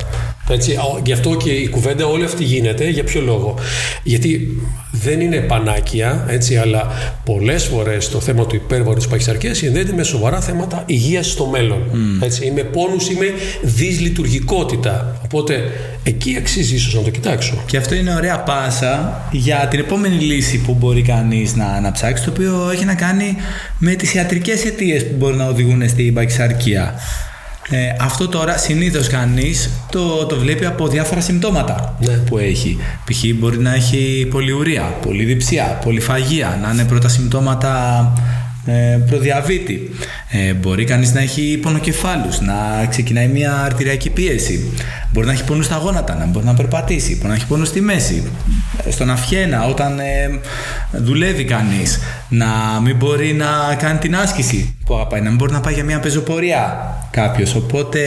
Έτσι, 0.50 0.74
α, 0.74 0.82
γι' 1.06 1.14
αυτό 1.14 1.36
και 1.36 1.50
η 1.50 1.68
κουβέντα 1.68 2.06
όλη 2.06 2.24
αυτή 2.24 2.44
γίνεται. 2.44 2.90
Για 2.90 3.04
ποιο 3.04 3.22
λόγο; 3.22 3.56
Γιατί 4.04 4.62
δεν 4.92 5.22
είναι 5.22 5.38
πανάκια, 5.38 6.26
έτσι, 6.30 6.56
αλλά 6.56 6.88
πολλές 7.26 7.64
φορές 7.64 8.10
το 8.10 8.20
θέμα 8.20 8.46
του 8.46 8.56
υπέρβαρου 8.56 9.00
τη 9.00 9.08
παχυσαρκία 9.08 9.54
συνδέεται 9.54 9.94
με 9.94 10.04
σοβαρά 10.04 10.42
θέματα 10.42 10.84
υγείας 10.86 11.32
στο 11.32 11.46
μέλλον. 11.46 11.82
Έτσι, 12.24 12.46
ή 12.46 12.52
με 12.52 12.64
πόνους 12.64 13.10
ή 13.10 13.14
με 13.14 13.26
δυσλειτουργικότητα. 13.62 15.20
Οπότε 15.24 15.64
εκεί 16.04 16.36
αξίζει 16.38 16.76
ίσως 16.76 16.94
να 16.94 17.02
το 17.02 17.10
κοιτάξω. 17.10 17.64
Και 17.66 17.78
αυτό 17.78 17.96
είναι 17.96 18.14
ωραία 18.16 18.40
πάσα 18.40 19.22
για 19.32 19.68
την 19.70 19.80
επόμενη 19.80 20.16
λύση 20.16 20.58
που 20.58 20.74
μπορεί 20.74 21.02
κανείς 21.02 21.56
να, 21.56 21.80
να 21.80 21.92
ψάξει, 21.92 22.24
το 22.24 22.30
οποίο 22.30 22.70
έχει 22.74 22.86
να 22.86 22.96
κάνει 22.96 23.36
με 23.78 23.94
τις 23.94 24.14
ιατρικές 24.14 24.66
αιτίες 24.66 25.06
που 25.06 25.16
μπορεί 25.18 25.36
να 25.36 25.46
οδηγούν 25.46 25.90
στην 25.90 26.14
παχυσαρκία. 26.14 26.94
Ε, 27.72 27.78
αυτό 28.00 28.28
τώρα 28.28 28.58
συνήθως 28.58 29.08
κανείς 29.08 29.70
το, 29.92 30.26
το 30.26 30.38
βλέπει 30.38 30.66
από 30.66 30.88
διάφορα 30.88 31.22
συμπτώματα 31.22 31.98
Ναι. 32.00 32.14
που 32.14 32.38
έχει. 32.38 32.78
Π.χ. 33.06 33.24
μπορεί 33.36 33.58
να 33.58 33.74
έχει 33.74 34.28
πολυουρία, 34.32 34.82
πολυδιψία, 35.02 35.80
πολυφαγία, 35.84 36.60
να 36.62 36.72
είναι 36.72 36.84
πρώτα 36.84 37.08
συμπτώματα 37.08 38.14
ε, 38.66 39.00
προδιαβήτη. 39.10 39.90
Ε, 40.30 40.54
μπορεί 40.54 40.84
κανείς 40.84 41.14
να 41.14 41.22
έχει 41.22 41.60
πονοκεφάλους, 41.62 42.40
να 42.40 42.86
ξεκινάει 42.90 43.28
μια 43.28 43.54
αρτηριακή 43.54 44.10
πίεση. 44.10 44.72
Μπορεί 45.14 45.26
να 45.26 45.32
έχει 45.32 45.44
πόνους 45.44 45.66
στα 45.66 45.76
γόνατα, 45.78 46.16
να 46.16 46.26
μπορεί 46.26 46.46
να 46.46 46.54
περπατήσει, 46.54 47.16
μπορεί 47.16 47.28
να 47.28 47.34
έχει 47.34 47.46
πόνους 47.46 47.68
στη 47.68 47.82
μέση, 47.82 48.24
ε, 48.69 48.69
στον 48.90 49.10
αυχένα 49.10 49.66
όταν 49.68 50.00
ε, 50.00 50.40
δουλεύει 50.92 51.44
κανείς, 51.44 52.00
να 52.30 52.48
μην 52.84 52.96
μπορεί 52.96 53.34
να 53.34 53.76
κάνει 53.76 53.98
την 53.98 54.16
άσκηση 54.16 54.76
που 54.86 54.94
αγαπάει, 54.94 55.22
να 55.22 55.28
μην 55.28 55.38
μπορεί 55.38 55.52
να 55.52 55.60
πάει 55.60 55.74
για 55.74 55.84
μια 55.84 56.00
πεζοπορία 56.00 56.96
κάποιος. 57.12 57.56
Οπότε 57.56 58.00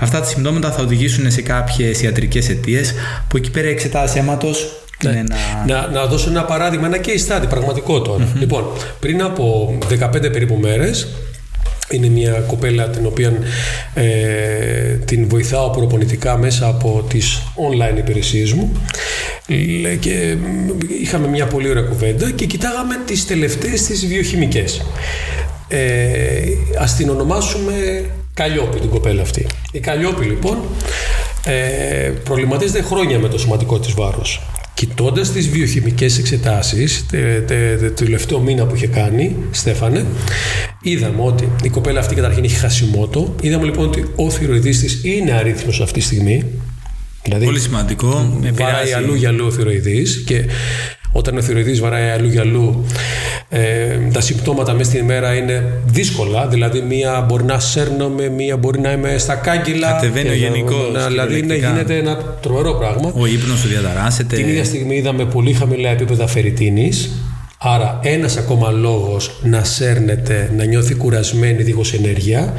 αυτά 0.00 0.20
τα 0.20 0.26
συμπτώματα 0.26 0.70
θα 0.70 0.82
οδηγήσουν 0.82 1.30
σε 1.30 1.42
κάποιες 1.42 2.02
ιατρικές 2.02 2.48
αιτίες 2.48 2.94
που 3.28 3.36
εκεί 3.36 3.50
πέρα 3.50 3.68
η 3.68 3.70
εξετάση 3.70 4.18
αίματος 4.18 4.76
είναι 5.04 5.18
ένα... 5.18 5.36
Να, 5.66 5.86
να 5.88 6.06
δώσω 6.06 6.30
ένα 6.30 6.44
παράδειγμα, 6.44 6.86
ένα 6.86 6.96
case 6.96 7.28
study 7.28 7.48
πραγματικό 7.48 8.02
τώρα. 8.02 8.28
Λοιπόν, 8.38 8.64
πριν 9.00 9.22
από 9.22 9.74
15 9.90 10.10
περίπου 10.32 10.58
μέρες, 10.60 11.08
είναι 11.92 12.08
μια 12.08 12.32
κοπέλα 12.32 12.88
την 12.88 13.06
οποία 13.06 13.32
ε, 13.94 14.02
την 15.04 15.28
βοηθάω 15.28 15.70
προπονητικά 15.70 16.36
μέσα 16.38 16.66
από 16.66 17.04
τις 17.08 17.42
online 17.70 17.98
υπηρεσίες 17.98 18.52
μου 18.52 18.72
Λέ- 19.80 19.98
και 19.98 20.36
μ, 20.40 20.68
είχαμε 21.02 21.28
μια 21.28 21.46
πολύ 21.46 21.68
ωραία 21.68 21.82
κουβέντα 21.82 22.30
και 22.30 22.46
κοιτάγαμε 22.46 22.94
τις 23.06 23.26
τελευταίες 23.26 23.82
τις 23.82 24.06
βιοχημικές. 24.06 24.82
Ε, 25.68 26.42
ας 26.78 26.96
την 26.96 27.08
ονομάσουμε 27.10 28.04
Καλλιόπη 28.34 28.80
την 28.80 28.90
κοπέλα 28.90 29.22
αυτή. 29.22 29.46
Η 29.72 29.80
Καλλιόπη 29.80 30.24
λοιπόν 30.24 30.58
ε, 31.44 32.12
προβληματίζεται 32.24 32.82
χρόνια 32.82 33.18
με 33.18 33.28
το 33.28 33.38
σωματικό 33.38 33.78
της 33.78 33.92
βάρος. 33.94 34.40
Κοιτώντας 34.74 35.32
τις 35.32 35.48
βιοχημικές 35.48 36.18
εξετάσεις 36.18 37.06
τε, 37.06 37.18
τε, 37.46 37.76
τε, 37.80 37.88
το 37.90 38.04
τελευταίο 38.04 38.40
μήνα 38.40 38.66
που 38.66 38.74
είχε 38.74 38.86
κάνει, 38.86 39.36
Στέφανε, 39.50 40.04
είδαμε 40.82 41.22
ότι 41.22 41.48
η 41.62 41.68
κοπέλα 41.68 42.00
αυτή 42.00 42.14
καταρχήν 42.14 42.44
έχει 42.44 42.54
χασιμότο. 42.54 43.34
Είδαμε 43.40 43.64
λοιπόν 43.64 43.84
ότι 43.86 44.04
ο 44.16 44.30
θηροειδής 44.30 44.78
της 44.80 45.00
είναι 45.04 45.32
αρρύθμιος 45.32 45.80
αυτή 45.80 45.98
τη 45.98 46.04
στιγμή. 46.04 46.44
Δηλαδή, 47.22 47.44
Πολύ 47.44 47.60
σημαντικό. 47.60 48.08
βαράει 48.08 48.48
επηρεάζει- 48.48 48.92
αλλού 48.94 49.14
για 49.14 49.28
αλλού 49.28 49.46
ο 49.46 49.50
θηροειδής 49.50 50.22
και 50.26 50.44
όταν 51.12 51.36
ο 51.36 51.42
θηροειδής 51.42 51.80
βαράει 51.80 52.08
αλλού 52.10 52.28
για 52.28 52.40
αλλού 52.40 52.84
ε, 53.48 53.98
τα 54.12 54.20
συμπτώματα 54.20 54.72
μέσα 54.72 54.90
στην 54.90 55.02
ημέρα 55.02 55.34
είναι 55.34 55.72
δύσκολα 55.86 56.46
δηλαδή 56.46 56.80
μία 56.80 57.24
μπορεί 57.28 57.44
να 57.44 57.58
σέρνομαι, 57.58 58.28
μία 58.28 58.56
μπορεί 58.56 58.80
να 58.80 58.92
είμαι 58.92 59.18
στα 59.18 59.34
κάγκελα 59.34 59.90
Κατεβαίνει 59.92 60.28
ο 60.28 60.32
και 60.32 60.38
να- 60.38 60.46
γενικός, 60.46 60.92
να- 60.92 61.06
δηλαδή 61.06 61.38
είναι, 61.38 61.40
κυριολεκτικά. 61.54 61.68
γίνεται 61.92 61.96
ένα 62.10 62.16
τρομερό 62.42 62.74
πράγμα 62.74 63.12
Ο 63.18 63.26
ύπνος 63.26 63.58
σου 63.58 63.68
διαταράσσεται. 63.68 64.36
την 64.36 64.48
ίδια 64.48 64.64
στιγμή 64.64 64.94
είδαμε 64.96 65.24
πολύ 65.24 65.52
χαμηλά 65.52 65.88
επίπεδα 65.90 66.26
φερριτίνης 66.26 67.10
Άρα 67.64 67.98
ένας 68.02 68.36
ακόμα 68.36 68.70
λόγος 68.70 69.30
να 69.42 69.64
σέρνεται, 69.64 70.52
να 70.56 70.64
νιώθει 70.64 70.94
κουρασμένη 70.94 71.62
δίχως 71.62 71.92
ενέργεια. 71.92 72.52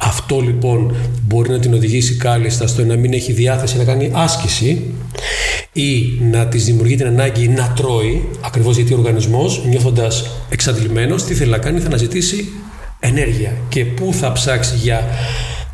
Αυτό 0.00 0.40
λοιπόν 0.40 0.96
μπορεί 1.22 1.50
να 1.50 1.58
την 1.58 1.74
οδηγήσει 1.74 2.16
κάλλιστα 2.16 2.66
στο 2.66 2.84
να 2.84 2.96
μην 2.96 3.12
έχει 3.12 3.32
διάθεση 3.32 3.76
να 3.76 3.84
κάνει 3.84 4.10
άσκηση 4.14 4.94
ή 5.72 6.18
να 6.20 6.46
της 6.46 6.64
δημιουργεί 6.64 6.96
την 6.96 7.06
ανάγκη 7.06 7.48
να 7.48 7.72
τρώει, 7.76 8.28
ακριβώς 8.40 8.76
γιατί 8.76 8.94
ο 8.94 8.96
οργανισμός 8.98 9.64
νιώθοντας 9.68 10.30
εξαντλημένος, 10.48 11.24
τι 11.24 11.34
θέλει 11.34 11.50
να 11.50 11.58
κάνει, 11.58 11.80
θα 11.80 11.86
αναζητήσει 11.86 12.48
ενέργεια. 13.00 13.52
Και 13.68 13.84
πού 13.84 14.12
θα 14.12 14.32
ψάξει 14.32 14.74
για 14.76 15.08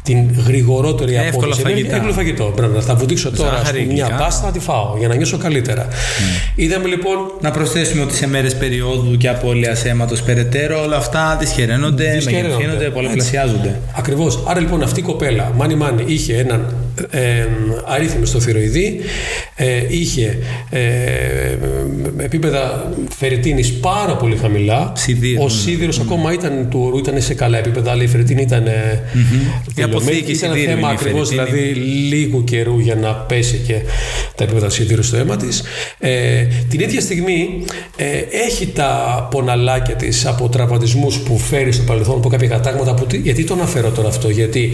την 0.02 0.18
γρηγορότερη 0.46 1.14
Εύκολα 1.14 1.28
απόδοση 1.28 1.60
ενέργειας; 1.60 1.92
φαγητά. 1.92 1.94
Εύκολο 1.96 2.12
φαγητό. 2.12 2.52
Μπράβο, 2.56 2.80
θα 2.80 2.94
βουτήξω 2.94 3.30
τώρα 3.30 3.50
Ζάχαρη, 3.50 3.78
ας 3.78 3.82
πούμε, 3.82 3.92
μια 3.92 4.04
γλυκά. 4.04 4.22
πάστα 4.22 4.46
να 4.46 4.52
τη 4.52 4.58
φάω 4.58 4.94
για 4.98 5.08
να 5.08 5.14
νιώσω 5.14 5.38
καλύτερα. 5.38 5.88
Είδαμε 6.54 6.86
λοιπόν 6.88 7.16
Να 7.40 7.50
προσθέσουμε 7.50 8.02
ότι 8.02 8.14
σε 8.14 8.26
μέρες 8.26 8.56
περίοδου 8.56 9.16
και 9.16 9.28
απώλειας 9.28 9.84
αίματος 9.84 10.22
περαιτέρω 10.22 10.82
όλα 10.82 10.96
αυτά 10.96 11.36
δυσχεραίνονται, 11.40 12.10
Δυσχεραίνονται. 12.10 12.48
μεγεθύνονται, 12.54 12.88
πολλαπλασιάζονται. 12.90 13.80
Ακριβώς. 13.96 14.42
Άρα 14.46 14.60
λοιπόν 14.60 14.82
αυτή 14.82 15.00
η 15.00 15.02
κοπέλα, 15.02 15.52
μάνι 15.56 15.74
μάνι, 15.74 16.02
είχε 16.06 16.36
έναν 16.36 16.74
ε, 17.10 17.46
αρρύθμιση 17.86 18.30
στο 18.30 18.40
θηροειδή, 18.40 19.00
ε, 19.56 19.82
είχε 19.88 20.38
ε, 20.70 20.80
επίπεδα 22.18 22.92
φερριτίνης 23.16 23.72
πάρα 23.72 24.16
πολύ 24.16 24.36
χαμηλά. 24.36 24.92
Σιδήρου, 24.96 25.42
Ο 25.42 25.44
ναι. 25.44 25.50
σίδηρος 25.50 26.00
ακόμα 26.00 26.32
ήταν, 26.32 26.66
του 26.70 26.80
ορού 26.84 26.98
ήταν 26.98 27.22
σε 27.22 27.34
καλά 27.34 27.58
επίπεδα, 27.58 27.90
αλλά 27.90 28.02
η 28.02 28.06
φερριτίνη 28.06 28.42
ήταν 28.42 28.64
mm-hmm. 28.64 29.78
Η 29.78 29.82
αποθήκη 29.82 30.32
Ήταν 30.32 30.52
σιδήρου 30.52 30.70
θέμα 30.70 30.78
είναι 30.78 30.88
η 30.88 30.92
ακριβώς 30.92 31.28
φερριτίνη. 31.28 31.58
δηλαδή 31.58 31.80
λίγου 32.16 32.44
καιρού 32.44 32.78
για 32.78 32.94
να 32.94 33.14
πέσει 33.14 33.60
και 33.66 33.74
τα 34.34 34.44
επίπεδα 34.44 34.70
σιδήρου 34.70 35.02
στο 35.02 35.16
αίμα 35.16 35.36
της. 35.36 35.62
Ε, 35.98 36.46
την 36.68 36.80
ίδια 36.80 37.00
στιγμή 37.00 37.64
ε, 37.96 38.04
έχει 38.46 38.66
τα 38.66 39.28
ποναλάκια 39.30 39.94
της 39.94 40.26
από 40.26 40.48
τραυματισμούς 40.48 41.18
που 41.18 41.38
φέρει 41.38 41.72
στο 41.72 41.82
παρελθόν 41.82 42.16
από 42.16 42.28
κάποια 42.28 42.48
κατάγματα. 42.48 42.94
Που, 42.94 43.06
γιατί 43.22 43.44
το 43.44 43.54
αναφέρω 43.54 43.90
τώρα 43.90 44.08
αυτό, 44.08 44.28
γιατί 44.28 44.70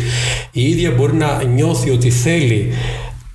η 0.52 0.68
ίδια 0.68 0.90
μπορεί 0.90 1.14
να 1.14 1.42
νιώθει 1.54 1.90
ότι 1.90 2.11
θέλει 2.23 2.73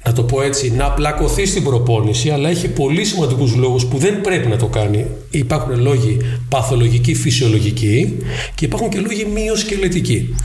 να 0.05 0.13
το 0.13 0.23
πω 0.23 0.41
έτσι, 0.41 0.71
να 0.71 0.91
πλακωθεί 0.91 1.45
στην 1.45 1.63
προπόνηση, 1.63 2.29
αλλά 2.29 2.49
έχει 2.49 2.67
πολύ 2.67 3.05
σημαντικούς 3.05 3.55
λόγους 3.55 3.85
που 3.85 3.97
δεν 3.97 4.21
πρέπει 4.21 4.47
να 4.47 4.57
το 4.57 4.65
κάνει. 4.65 5.05
Υπάρχουν 5.29 5.81
λόγοι 5.81 6.17
παθολογικοί, 6.49 7.13
φυσιολογικοί 7.13 8.17
και 8.55 8.65
υπάρχουν 8.65 8.89
και 8.89 8.99
λόγοι 8.99 9.27
μειοσκελετικοί. 9.33 10.35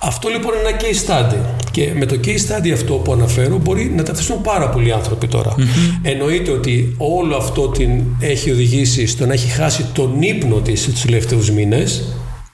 Αυτό 0.00 0.28
λοιπόν 0.28 0.52
είναι 0.54 0.68
ένα 0.68 0.78
case 0.80 1.06
study. 1.06 1.36
Και 1.70 1.90
με 1.94 2.06
το 2.06 2.20
case 2.24 2.28
study 2.28 2.70
αυτό 2.70 2.94
που 2.94 3.12
αναφέρω 3.12 3.58
μπορεί 3.58 3.92
να 3.96 4.02
ταυτιστούν 4.02 4.40
πάρα 4.40 4.68
πολλοί 4.68 4.92
άνθρωποι 4.92 5.26
τώρα. 5.26 5.54
Εννοείται 6.02 6.50
ότι 6.50 6.94
όλο 6.98 7.36
αυτό 7.36 7.68
την 7.68 8.02
έχει 8.20 8.50
οδηγήσει 8.50 9.06
στο 9.06 9.26
να 9.26 9.32
έχει 9.32 9.48
χάσει 9.48 9.86
τον 9.92 10.22
ύπνο 10.22 10.56
της 10.56 10.84
τους 10.84 11.00
τελευταίους 11.00 11.50
μήνες, 11.50 12.04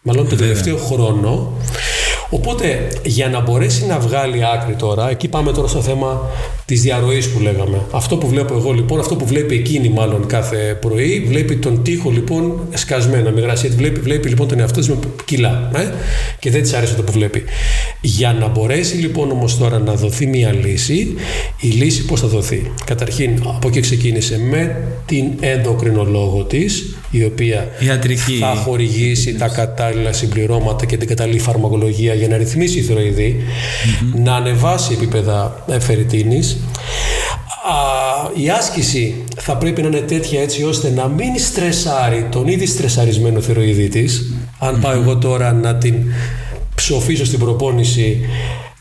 μάλλον 0.03 0.29
τον 0.29 0.39
τελευταίο 0.39 0.77
χρόνο. 0.77 1.53
Οπότε 2.35 2.89
για 3.05 3.29
να 3.29 3.41
μπορέσει 3.41 3.87
να 3.87 3.99
βγάλει 3.99 4.47
άκρη 4.47 4.75
τώρα, 4.75 5.11
εκεί 5.11 5.29
πάμε 5.29 5.53
τώρα 5.53 5.69
στο 5.69 5.81
θέμα 5.81 6.21
της 6.67 6.81
διαρροής 6.81 7.29
που 7.29 7.41
λέγαμε. 7.41 7.81
Αυτό 7.91 8.17
που 8.17 8.29
βλέπω 8.29 8.55
εγώ 8.55 8.73
λοιπόν, 8.73 9.01
αυτό 9.01 9.17
που 9.17 9.27
βλέπει 9.27 9.55
εκείνη 9.55 9.89
μάλλον 9.89 10.27
κάθε 10.27 10.79
πρωί, 10.81 11.25
βλέπει 11.29 11.57
τον 11.57 11.83
τοίχο 11.83 12.11
λοιπόν 12.11 12.61
σκασμένο 12.75 13.31
με 13.31 13.41
γρασία. 13.41 13.71
Βλέπει, 13.77 14.01
βλέπει 14.01 14.29
λοιπόν 14.29 14.49
τον 14.49 14.61
εαυτό 14.61 14.79
της 14.79 14.89
με 14.89 14.99
κιλά 15.25 15.71
ε; 15.75 15.93
και 16.39 16.51
δεν 16.51 16.63
της 16.63 16.73
άρεσε 16.73 16.91
αυτό 16.91 17.03
που 17.03 17.13
βλέπει. 17.13 17.43
Για 18.01 18.33
να 18.33 18.49
μπορέσει 18.49 18.97
λοιπόν 18.97 19.31
όμως 19.31 19.59
τώρα 19.59 19.79
να 19.79 19.95
δοθεί 19.95 20.27
μια 20.27 20.53
λύση, 20.53 21.15
η 21.61 21.69
λύση 21.69 22.05
πώς 22.05 22.21
θα 22.21 22.27
δοθεί; 22.27 22.71
Καταρχήν 22.85 23.43
από 23.47 23.69
εκεί 23.69 23.81
ξεκίνησε 23.81 24.39
με 24.39 24.77
την 25.07 25.25
ενδοκρινολόγο 25.41 26.45
της, 26.45 26.97
η 27.11 27.25
οποία 27.25 27.69
Ιατρική. 27.79 28.33
θα 28.33 28.55
χορηγήσει 28.65 29.35
τα 29.35 29.49
κατάλληλα 29.49 30.13
συμπληρώματα 30.13 30.87
και 30.87 30.97
την 30.97 31.09
κατάλληλη 31.09 31.39
φαρμακολογία 31.39 32.15
για 32.15 32.29
να 32.29 32.37
ρυθμίσει 32.37 32.79
η 32.79 32.83
θηροειδή, 32.83 33.37
να 34.25 34.35
ανεβάσει 34.35 34.93
επίπεδα 34.93 35.65
φερριτίνης. 35.81 36.54
Α, 37.67 38.31
η 38.35 38.51
άσκηση 38.51 39.25
θα 39.37 39.57
πρέπει 39.57 39.83
να 39.83 39.89
είναι 39.89 40.01
τέτοια 40.01 40.41
έτσι 40.41 40.65
ώστε 40.65 40.91
να 40.91 41.09
μην 41.09 41.39
στρεσάρει 41.39 42.27
τον 42.31 42.49
ήδη 42.49 42.67
στρεσαρισμένο 42.67 43.41
θηροειδή 43.41 43.89
της. 43.89 44.33
Αν 44.59 44.81
πάω 44.81 44.93
εγώ 44.93 45.17
τώρα 45.17 45.53
να 45.53 45.75
την 45.75 45.95
ψοφήσω 46.75 47.25
στην 47.25 47.39
προπόνηση 47.39 48.21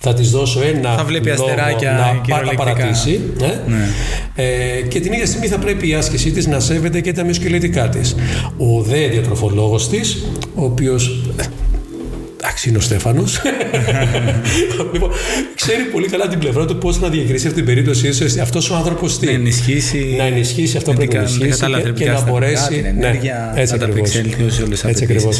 θα 0.05 0.13
της 0.13 0.31
δώσω 0.31 0.61
ένα 0.61 0.95
Θα 0.95 1.03
βλέπει 1.03 1.29
λόγο 1.29 1.43
αστεράκια 1.43 1.91
να 1.91 1.97
πάει 1.97 2.13
τα 2.13 2.21
κυριολεκτικά. 2.21 2.63
παρατήσει 2.63 3.19
ε; 3.41 3.69
Ναι. 3.69 3.87
Ε, 4.35 4.81
και 4.81 4.99
την 4.99 5.13
ίδια 5.13 5.25
στιγμή 5.25 5.47
θα 5.47 5.57
πρέπει 5.57 5.87
η 5.87 5.93
άσκησή 5.93 6.31
της 6.31 6.47
να 6.47 6.59
σέβεται 6.59 7.01
και 7.01 7.11
τα 7.11 7.23
μυοσκελετικά 7.23 7.89
της. 7.89 8.15
Ο 8.57 8.81
δε 8.81 9.07
διατροφολόγος 9.07 9.89
της, 9.89 10.23
ο 10.55 10.63
οποίος 10.63 11.25
ε, 11.37 11.43
Εντάξει, 12.45 12.69
είναι 12.69 12.77
ο 12.77 12.81
Στέφανος. 12.81 13.41
λοιπόν, 14.93 15.11
ξέρει 15.55 15.83
πολύ 15.83 16.07
καλά 16.07 16.27
την 16.27 16.39
πλευρά 16.39 16.65
του 16.65 16.77
πώς 16.77 16.99
να 16.99 17.07
διακρίσει 17.09 17.47
αυτή 17.47 17.57
την 17.57 17.65
περίπτωση. 17.65 18.09
Αυτός 18.41 18.69
ο 18.69 18.75
άνθρωπος 18.75 19.19
τι; 19.19 19.25
Να 19.25 19.31
ενισχύσει, 19.31 20.15
να 20.17 20.23
ενισχύσει 20.23 20.77
αυτό 20.77 20.91
με 20.93 20.97
που 20.97 21.05
πρέπει 21.07 21.23
να 21.23 21.29
την 21.29 21.39
κα- 21.39 21.45
ενισχύσει 21.45 21.49
με 21.49 21.55
τα 21.57 21.65
και, 21.65 21.71
και 21.71 21.77
λαθρεπτικά 21.77 22.11
να 22.11 22.17
στατικά, 22.17 22.31
μπορέσει. 22.39 22.67
την 22.67 22.85
ενέργεια, 22.85 23.51
ναι, 23.55 23.61
έτσι 23.61 23.73
να 23.73 23.79
τα 23.79 23.85
ακριβώς. 23.85 24.15
απεξέλθει 24.15 24.51
σε 24.51 24.61
όλες 24.63 24.81
τις 24.81 24.89
Έτσι 24.89 25.03
απαιτήσεις. 25.03 25.03
ακριβώς. 25.03 25.39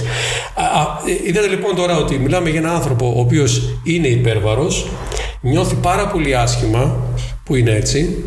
Α, 0.55 0.79
α, 0.81 0.86
ε, 1.25 1.29
Είδατε 1.29 1.48
λοιπόν 1.48 1.75
τώρα 1.75 1.98
ότι 1.98 2.15
μιλάμε 2.17 2.50
για 2.50 2.60
έναν 2.60 2.75
άνθρωπο 2.75 3.13
ο 3.15 3.19
οποίος 3.19 3.62
είναι 3.83 4.07
υπέρβαρος, 4.07 4.88
νιώθει 5.41 5.75
πάρα 5.75 6.07
πολύ 6.07 6.36
άσχημα, 6.36 6.95
που 7.43 7.55
είναι 7.55 7.71
έτσι, 7.71 8.23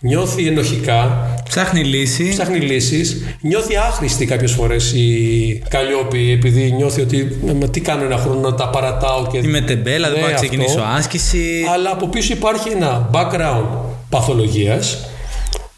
νιώθει 0.00 0.46
ενοχικά, 0.46 1.26
Ψάχνει 1.48 1.84
λύση. 1.84 2.28
ψάχνει 2.28 2.58
λύσεις, 2.58 3.22
νιώθει 3.40 3.76
άχρηστη 3.76 4.24
κάποιες 4.26 4.52
φορές 4.52 4.92
η 4.92 5.62
Καλλιόπη 5.68 6.30
επειδή 6.30 6.72
νιώθει 6.72 7.00
ότι 7.00 7.38
«Ε, 7.48 7.52
μα 7.52 7.68
τι 7.68 7.80
κάνω 7.80 8.04
ένα 8.04 8.16
χρόνο 8.16 8.40
να 8.40 8.54
τα 8.54 8.68
παρατάω 8.68 9.26
και 9.26 9.38
Είμαι 9.38 9.60
τεμπέλα, 9.60 10.08
δεν 10.08 10.16
Ναι, 10.16 10.20
πάω 10.22 10.30
να 10.30 10.34
αυτό. 10.34 10.46
ξεκινήσω 10.48 10.80
άσκηση. 10.96 11.64
αλλά 11.74 11.90
από 11.90 12.08
πίσω 12.08 12.32
υπάρχει 12.32 12.68
ένα 12.68 13.10
background 13.12 13.66
παθολογίας 14.08 15.06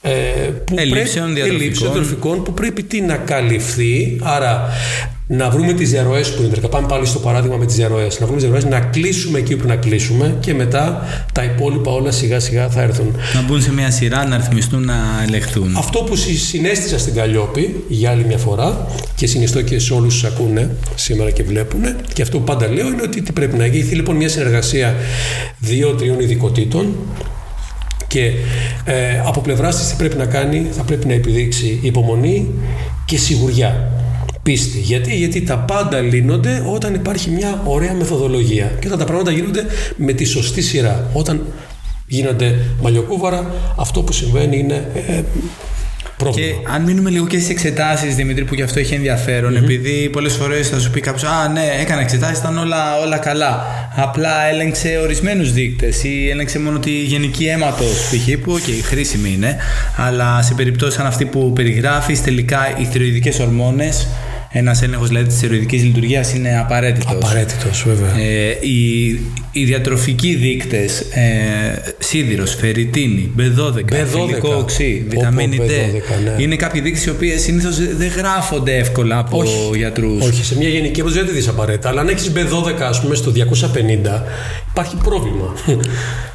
ε, 0.00 0.10
που 0.10 0.74
Ελλείψεων 0.76 1.24
πρέπει, 1.24 1.34
διατροφικών. 1.34 1.60
ελλείψεων 1.60 1.92
διατροφικών 1.92 2.42
που 2.42 2.52
πρέπει 2.52 2.82
τι 2.82 3.00
να 3.00 3.16
καλυφθεί 3.16 4.18
άρα 4.22 4.68
να 5.26 5.50
βρούμε 5.50 5.72
τις 5.72 5.90
διαρροές 5.90 6.34
που 6.34 6.42
είναι 6.42 6.56
πάμε 6.68 6.86
πάλι 6.86 7.06
στο 7.06 7.18
παράδειγμα 7.18 7.56
με 7.56 7.66
τις 7.66 7.74
διαρροές 7.76 8.20
να 8.20 8.26
βρούμε 8.26 8.40
τις 8.40 8.50
διαρροές, 8.50 8.72
να 8.72 8.80
κλείσουμε 8.80 9.38
εκεί 9.38 9.56
που 9.56 9.66
να 9.66 9.76
κλείσουμε 9.76 10.36
και 10.40 10.54
μετά 10.54 11.02
τα 11.32 11.44
υπόλοιπα 11.44 11.90
όλα 11.92 12.10
σιγά 12.10 12.40
σιγά 12.40 12.68
θα 12.68 12.82
έρθουν 12.82 13.16
Να 13.34 13.42
μπουν 13.42 13.62
σε 13.62 13.72
μια 13.72 13.90
σειρά, 13.90 14.26
να 14.26 14.36
ρυθμιστούν, 14.36 14.84
να 14.84 14.94
ελεγχθούν. 15.26 15.76
αυτό 15.76 15.98
που 16.02 16.16
συ- 16.16 16.36
συνέστησα 16.38 16.98
στην 16.98 17.14
Καλλιόπη 17.14 17.84
για 17.88 18.10
άλλη 18.10 18.24
μια 18.24 18.38
φορά 18.38 18.86
και 19.14 19.26
συνιστώ 19.26 19.62
και 19.62 19.78
σε 19.78 19.92
όλους 19.94 20.12
τους 20.14 20.24
ακούνε 20.24 20.70
σήμερα 20.94 21.30
και 21.30 21.42
βλέπουν 21.42 21.80
και 22.12 22.22
αυτό 22.22 22.38
που 22.38 22.44
πάντα 22.44 22.68
λέω 22.68 22.86
είναι 22.86 23.02
ότι 23.02 23.22
τι 23.22 23.32
πρέπει 23.32 23.56
να 23.56 23.66
γίνει. 23.66 23.84
λοιπόν 23.94 24.16
μια 24.16 24.28
συνεργασία 24.28 24.94
δύο-τριών 25.58 26.20
ειδικοτήτων 26.20 26.94
και 28.06 28.32
ε, 28.84 28.94
από 29.26 29.40
πλευράς 29.40 29.76
της 29.78 29.88
τι 29.88 29.94
πρέπει 29.96 30.16
να 30.16 30.26
κάνει, 30.26 30.66
θα 30.76 30.82
πρέπει 30.82 31.06
να 31.06 31.12
επιδείξει 31.12 31.78
υπομονή 31.82 32.48
και 33.04 33.16
σιγουριά. 33.18 33.88
Πίστη. 34.44 34.78
Γιατί; 34.78 35.16
Γιατί 35.16 35.42
τα 35.42 35.58
πάντα 35.58 36.00
λύνονται 36.00 36.62
όταν 36.66 36.94
υπάρχει 36.94 37.30
μια 37.30 37.62
ωραία 37.64 37.94
μεθοδολογία 37.94 38.72
και 38.80 38.86
όταν 38.86 38.98
τα 38.98 39.04
πράγματα 39.04 39.30
γίνονται 39.30 39.66
με 39.96 40.12
τη 40.12 40.24
σωστή 40.24 40.62
σειρά. 40.62 41.10
Όταν 41.12 41.46
γίνονται 42.06 42.58
μαλλιοκούβαρα, 42.82 43.54
αυτό 43.76 44.02
που 44.02 44.12
συμβαίνει 44.12 44.58
είναι 44.58 44.88
ε, 45.08 45.22
πρόβλημα. 46.16 46.46
Και 46.46 46.68
αν 46.74 46.82
μείνουμε 46.82 47.10
λίγο 47.10 47.26
και 47.26 47.36
στις 47.36 47.50
εξετάσεις, 47.50 48.14
Δημήτρη, 48.14 48.44
που 48.44 48.54
γι' 48.54 48.62
αυτό 48.62 48.78
έχει 48.78 48.94
ενδιαφέρον, 48.94 49.56
επειδή 49.56 50.08
πολλές 50.12 50.32
φορές 50.32 50.68
θα 50.68 50.78
σου 50.78 50.90
πει 50.90 51.00
κάποιος, 51.00 51.30
Α, 51.30 51.48
ναι, 51.48 51.62
έκανα 51.80 52.00
εξετάσεις, 52.00 52.38
ήταν 52.38 52.58
όλα, 52.58 53.00
όλα 53.00 53.18
καλά. 53.18 53.64
Απλά 53.96 54.44
έλεγξε 54.52 54.98
ορισμένους 55.02 55.52
δείκτες 55.52 56.04
ή 56.04 56.28
έλεγξε 56.30 56.58
μόνο 56.58 56.78
τη 56.78 56.90
γενική 56.90 57.44
αίματος 57.44 58.08
π.χ. 58.10 58.38
που, 58.42 58.58
OK, 58.58 58.70
χρήσιμη 58.82 59.32
είναι, 59.32 59.56
αλλά 59.96 60.42
σε 60.42 60.54
περιπτώσεις 60.54 60.94
σαν 60.94 61.06
αυτή 61.06 61.24
που 61.24 61.52
περιγράφεις, 61.52 62.22
τελικά 62.22 62.58
οι 62.78 62.84
θηροειδικέ 62.84 63.32
ορμόνες, 63.40 64.08
ένας 64.56 64.82
έλεγχος 64.82 65.08
δηλαδή 65.08 65.26
της 65.26 65.38
θηροειδική 65.38 65.76
λειτουργίας 65.76 66.34
είναι 66.34 66.58
απαραίτητος. 66.58 67.12
Απαραίτητος, 67.12 67.84
βέβαια. 67.86 68.18
Ε, 68.18 68.58
οι, 68.60 69.08
οι 69.52 69.64
διατροφικοί 69.64 70.34
δείκτες 70.34 71.00
ε, 71.00 71.94
σίδηρος, 71.98 72.54
φερριτίνη, 72.54 73.30
B12, 73.38 73.74
B12. 73.74 74.06
θηλυκό 74.06 74.54
οξύ, 74.54 75.04
Πω, 75.08 75.10
βιταμίνη 75.10 75.56
πω, 75.56 75.64
D 75.64 75.66
B12, 75.66 76.36
ναι. 76.36 76.42
είναι 76.42 76.56
κάποιοι 76.56 76.80
δείκτες 76.80 77.04
οι 77.04 77.10
οποίες 77.10 77.42
συνήθως 77.42 77.96
δεν 77.96 78.08
γράφονται 78.16 78.76
εύκολα 78.76 79.18
από 79.18 79.38
Όχι. 79.38 79.70
γιατρούς 79.76 80.24
Όχι, 80.24 80.44
σε 80.44 80.56
μια 80.56 80.68
γενική 80.68 81.00
έμποδο 81.00 81.14
δεν 81.14 81.26
τη 81.26 81.32
δεις 81.32 81.48
απαραίτητα. 81.48 81.88
Αλλά 81.88 82.00
αν 82.00 82.08
έχεις 82.08 82.32
B12, 82.34 82.80
ας 82.80 83.00
πούμε, 83.00 83.14
στο 83.14 83.30
250, 83.30 84.22
υπάρχει 84.70 84.96
πρόβλημα. 84.96 85.54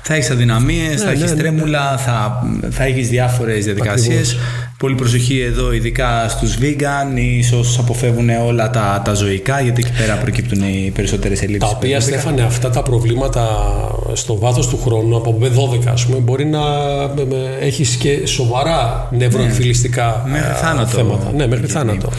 θα 0.01 0.13
έχεις 0.13 0.29
αδυναμίες, 0.29 1.01
θα 1.01 1.05
ναι, 1.05 1.11
έχεις 1.11 1.23
ναι, 1.23 1.31
ναι. 1.31 1.35
τρέμουλα, 1.35 1.97
θα, 1.97 2.43
θα 2.69 2.83
έχεις 2.83 3.09
διάφορες 3.09 3.65
διαδικασίες 3.65 4.37
Πολύ 4.79 4.95
προσοχή 4.95 5.39
εδώ, 5.39 5.71
ειδικά 5.73 6.29
στους 6.29 6.57
vegan 6.61 7.17
ή 7.17 7.41
σε 7.41 7.55
όσους 7.55 7.77
αποφεύγουν 7.79 8.29
όλα 8.29 8.69
τα, 8.69 9.01
τα 9.05 9.13
ζωικά, 9.13 9.61
γιατί 9.61 9.81
εκεί 9.85 9.97
πέρα 9.97 10.15
προκύπτουν 10.15 10.61
οι 10.61 10.91
περισσότερες 10.95 11.39
τα 11.39 11.45
ελλείψεις. 11.45 11.71
οποία, 11.73 11.99
Στέφανε, 11.99 12.41
αυτά 12.41 12.69
τα 12.69 12.81
προβλήματα 12.83 13.47
στο 14.13 14.37
βάθος 14.37 14.67
του 14.67 14.79
χρόνου, 14.83 15.15
από 15.17 15.37
B12, 15.41 15.87
ας 15.87 16.05
πούμε, 16.05 16.17
μπορεί 16.17 16.45
να 16.45 16.59
έχεις 17.59 17.95
και 17.95 18.25
σοβαρά 18.25 19.09
νευροεμφυλιστικά 19.11 20.23
Ναι. 20.25 20.31
Μέχρι 20.31 20.49
ε, 20.49 20.53
θάνατο. 20.53 20.87
θέματα. 20.87 21.31
Ναι, 21.35 21.47
μέχρι 21.47 21.67
θάνατο. 21.67 22.09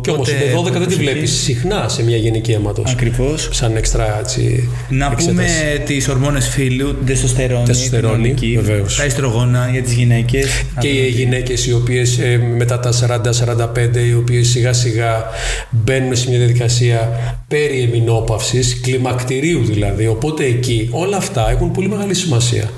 Και 0.00 0.10
όμως 0.10 0.28
η 0.28 0.32
B12 0.32 0.62
δεν 0.62 0.72
τη 0.72 0.78
προσοχή. 0.78 1.02
βλέπεις 1.02 1.32
συχνά 1.32 1.88
σε 1.88 2.02
μια 2.04 2.16
γενική 2.16 2.52
αίματος. 2.52 2.90
Ακριβώς. 2.92 3.48
Σαν 3.52 3.76
έξτρα 3.76 4.18
έτσι. 4.20 4.68
Να 4.88 5.06
εξέταση. 5.06 5.28
πούμε 5.30 5.44
τις 5.84 6.08
ορμόνες 6.08 6.48
φύλου, 6.48 6.96
την 6.96 7.06
τεστοστερόνη, 7.06 7.66
Τεστοστερόνη, 7.66 8.14
την 8.14 8.22
ορμική, 8.24 8.58
βεβαίως. 8.62 8.96
τα 8.96 9.04
ιστρογόνα 9.04 9.68
για 9.72 9.82
τις 9.82 9.92
γυναίκες. 9.92 10.46
Και 10.78 10.88
οι 10.88 11.08
γυναίκες 11.08 11.66
οι 11.66 11.72
οποίες 11.72 12.18
μετά 12.56 12.80
τα 12.80 12.92
40-45, 12.92 14.00
οι 14.08 14.14
οποίες 14.14 14.48
σιγά 14.48 14.72
σιγά 14.72 15.24
μπαίνουν 15.70 16.16
σε 16.16 16.28
μια 16.28 16.38
διαδικασία 16.38 17.10
περί 17.48 17.80
εμεινόπαυσης, 17.80 18.80
κλιμακτηρίου 18.80 19.64
δηλαδή. 19.64 20.06
Οπότε 20.06 20.44
εκεί 20.44 20.88
όλα 20.90 21.16
αυτά 21.16 21.50
έχουν 21.50 21.70
πολύ 21.70 21.88
μεγάλη 21.88 22.14
σημασία. 22.14 22.70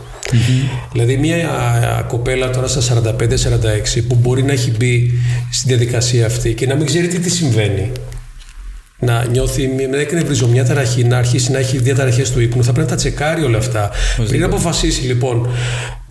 Δηλαδή 0.93 1.17
μια 1.17 1.51
α, 1.51 2.03
κοπέλα 2.03 2.51
τώρα 2.51 2.67
στα 2.67 3.03
45-46 3.03 4.03
που 4.09 4.15
μπορεί 4.15 4.43
να 4.43 4.53
έχει 4.53 4.71
μπει 4.71 5.11
στη 5.51 5.69
διαδικασία 5.69 6.27
αυτή 6.27 6.55
και 6.55 6.67
να 6.67 6.75
μην 6.75 6.87
ξέρει 6.87 7.07
τι 7.07 7.19
τη 7.19 7.31
συμβαίνει. 7.31 7.93
να 8.99 9.25
νιώθει 9.25 9.67
να 9.91 10.01
εκνευριζω 10.01 10.49
μια 10.49 10.65
ταραχή, 10.65 11.05
να 11.05 11.17
αρχίσει 11.17 11.51
να 11.51 11.59
έχει 11.59 11.79
διαταραχέ 11.79 12.23
του 12.33 12.41
ύπνου, 12.41 12.65
θα 12.65 12.73
πρέπει 12.73 12.89
να 12.89 12.97
τα 12.97 13.01
τσεκάρει 13.01 13.43
όλα 13.43 13.59
αυτά. 13.59 13.91
Πριν 14.29 14.45
αποφασίσει 14.45 15.03
λοιπόν, 15.07 15.49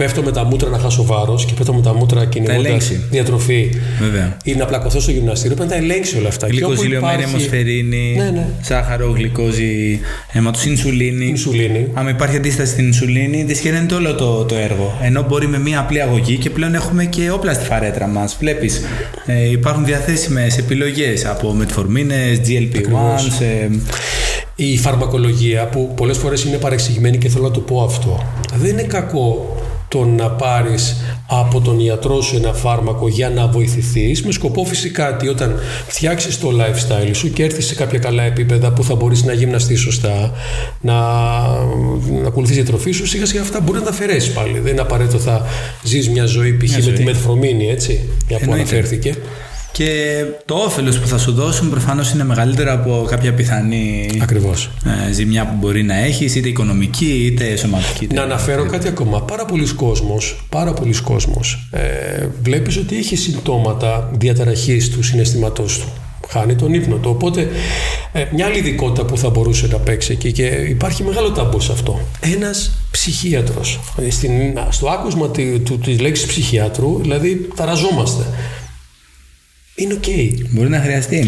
πέφτω 0.03 0.21
με 0.21 0.31
τα 0.31 0.43
μούτρα 0.43 0.69
να 0.69 0.77
χάσω 0.77 1.05
βάρος 1.05 1.45
και 1.45 1.53
πέφτω 1.53 1.73
με 1.73 1.81
τα 1.81 1.93
μούτρα 1.93 2.25
κυνηγώντα 2.25 2.77
διατροφή 3.09 3.69
Βέβαια. 3.99 4.37
ή 4.43 4.53
να 4.55 4.65
πλακωθώ 4.65 4.99
στο 4.99 5.11
γυμναστήριο, 5.11 5.55
πρέπει 5.55 5.69
να 5.69 5.77
τα 5.77 5.83
ελέγξει 5.83 6.17
όλα 6.17 6.27
αυτά. 6.27 6.47
Γλυκοζηλιωμένη 6.47 7.13
υπάρχει... 7.13 7.35
αιμοσφαιρίνη, 7.35 8.15
ναι, 8.17 8.29
ναι. 8.29 8.47
ζάχαρο, 8.63 9.09
γλυκόζη, 9.15 9.99
αίματο, 10.31 10.59
ινσουλίνη. 10.67 11.25
Ινσουλίνη. 11.25 11.87
Αν 11.93 12.07
υπάρχει 12.07 12.35
αντίσταση 12.35 12.71
στην 12.71 12.85
ινσουλίνη, 12.85 13.43
δυσχεραίνεται 13.43 13.95
όλο 13.95 14.15
το, 14.15 14.43
το 14.43 14.55
έργο. 14.55 14.97
Ενώ 15.01 15.25
μπορεί 15.29 15.47
με 15.47 15.59
μία 15.59 15.79
απλή 15.79 16.01
αγωγή 16.01 16.37
και 16.37 16.49
πλέον 16.49 16.75
έχουμε 16.75 17.05
και 17.05 17.31
όπλα 17.31 17.53
στη 17.53 17.65
φαρέτρα 17.65 18.07
μας. 18.07 18.35
Βλέπεις, 18.39 18.81
ε, 19.25 19.49
υπάρχουν 19.49 19.85
διαθέσιμες 19.85 20.57
επιλογές 20.57 21.25
από 21.25 21.53
μετφορμίνες, 21.53 22.39
GLP-1. 22.47 23.41
Ε... 23.41 23.67
Η 24.55 24.77
φαρμακολογία 24.77 25.65
που 25.67 25.93
πολλές 25.95 26.17
φορές 26.17 26.43
είναι 26.43 26.57
παρεξηγημένη 26.57 27.17
και 27.17 27.29
θέλω 27.29 27.43
να 27.43 27.51
το 27.51 27.59
πω 27.59 27.83
αυτό. 27.83 28.23
Δεν 28.55 28.71
είναι 28.71 28.83
κακό 28.83 29.52
το 29.93 30.05
να 30.05 30.29
πάρεις 30.29 30.95
από 31.27 31.61
τον 31.61 31.79
ιατρό 31.79 32.21
σου 32.21 32.35
ένα 32.35 32.53
φάρμακο 32.53 33.07
για 33.07 33.29
να 33.29 33.47
βοηθηθείς 33.47 34.23
με 34.23 34.31
σκοπό 34.31 34.65
φυσικά 34.65 35.13
ότι 35.13 35.27
όταν 35.27 35.59
φτιάξεις 35.87 36.39
το 36.39 36.49
lifestyle 36.49 37.11
σου 37.11 37.33
και 37.33 37.43
έρθεις 37.43 37.65
σε 37.65 37.75
κάποια 37.75 37.99
καλά 37.99 38.23
επίπεδα 38.23 38.71
που 38.71 38.83
θα 38.83 38.95
μπορείς 38.95 39.23
να 39.23 39.33
γυμναστείς 39.33 39.79
σωστά 39.79 40.31
να, 40.81 40.93
να 42.21 42.27
ακολουθείς 42.27 42.57
τη 42.57 42.63
τροφή 42.63 42.91
σου 42.91 43.07
σιγά 43.07 43.25
σιγά 43.25 43.41
αυτά 43.41 43.59
μπορεί 43.59 43.77
να 43.77 43.83
τα 43.83 43.89
αφαιρέσεις 43.89 44.33
πάλι. 44.33 44.59
Δεν 44.59 44.71
είναι 44.71 44.81
απαραίτητο 44.81 45.19
θα 45.19 45.45
ζεις 45.83 46.09
μια 46.09 46.25
ζωή 46.25 46.53
π.χ. 46.53 46.85
με 46.85 46.91
τη 46.91 47.03
μετφρομήνη 47.03 47.69
έτσι 47.69 48.09
για 48.27 48.39
που 48.39 48.53
αναφέρθηκε 48.53 49.15
και 49.73 50.23
το 50.45 50.55
όφελος 50.55 50.99
που 50.99 51.07
θα 51.07 51.17
σου 51.17 51.31
δώσουν 51.31 51.69
προφανώς 51.69 52.11
είναι 52.11 52.23
μεγαλύτερο 52.23 52.73
από 52.73 53.05
κάποια 53.09 53.33
πιθανή 53.33 54.09
Ακριβώς. 54.21 54.69
Ε, 55.07 55.11
ζημιά 55.11 55.45
που 55.45 55.55
μπορεί 55.59 55.83
να 55.83 55.95
έχεις, 55.95 56.35
είτε 56.35 56.47
οικονομική 56.47 57.25
είτε 57.25 57.55
σωματική. 57.55 58.07
να 58.13 58.21
αναφέρω 58.21 58.65
κάτι 58.65 58.87
ακόμα. 58.87 59.21
Πάρα 59.21 59.45
πολλοί 59.45 59.73
κόσμος, 59.73 60.45
πάρα 60.49 60.73
πολλοί 60.73 61.01
κόσμος 61.01 61.67
ε, 61.71 62.27
βλέπεις 62.43 62.77
ότι 62.77 62.97
έχει 62.97 63.15
συμπτώματα 63.15 64.09
διαταραχής 64.13 64.89
του 64.89 65.03
συναισθήματός 65.03 65.79
του. 65.79 65.87
Χάνει 66.27 66.55
τον 66.55 66.73
ύπνο 66.73 66.95
του. 66.95 67.09
Οπότε, 67.09 67.47
ε, 68.11 68.25
μια 68.33 68.45
άλλη 68.45 68.57
ειδικότητα 68.57 69.05
που 69.05 69.17
θα 69.17 69.29
μπορούσε 69.29 69.67
να 69.67 69.77
παίξει 69.77 70.11
εκεί 70.11 70.31
και 70.31 70.45
υπάρχει 70.45 71.03
μεγάλο 71.03 71.31
ταμπού 71.31 71.59
σε 71.59 71.71
αυτό. 71.71 72.01
Ένας 72.19 72.71
ψυχίατρος. 72.91 73.79
Ε, 73.97 74.07
στο 74.69 74.87
άκουσμα 74.87 75.29
της 75.83 75.97
λέξης 75.97 76.25
ψυχιάτρου, 76.25 76.99
δηλαδή 77.01 77.47
ταραζόμαστε 77.55 78.23
είναι 79.75 79.93
οκ. 79.93 80.03
Μπορεί 80.49 80.69
να 80.69 80.79
χρειαστεί. 80.79 81.27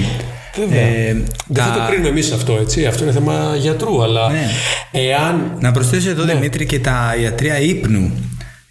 Βέβαια. 0.58 0.82
Ε, 0.82 1.24
Δεν 1.48 1.64
θα 1.64 1.72
το 1.72 1.80
κρίνουμε 1.88 2.10
εμείς 2.10 2.32
αυτό, 2.32 2.58
έτσι. 2.62 2.86
Αυτό 2.86 3.04
είναι 3.04 3.14
θέμα 3.14 3.56
γιατρού. 3.60 4.04
Αλλά 4.04 4.30
ναι. 4.32 4.48
εάν. 4.92 5.58
Να 5.60 5.72
προσθέσω 5.72 6.10
εδώ, 6.10 6.24
ναι. 6.24 6.34
Δημήτρη, 6.34 6.66
και 6.66 6.80
τα 6.80 7.16
ιατρία 7.22 7.60
ύπνου. 7.60 8.12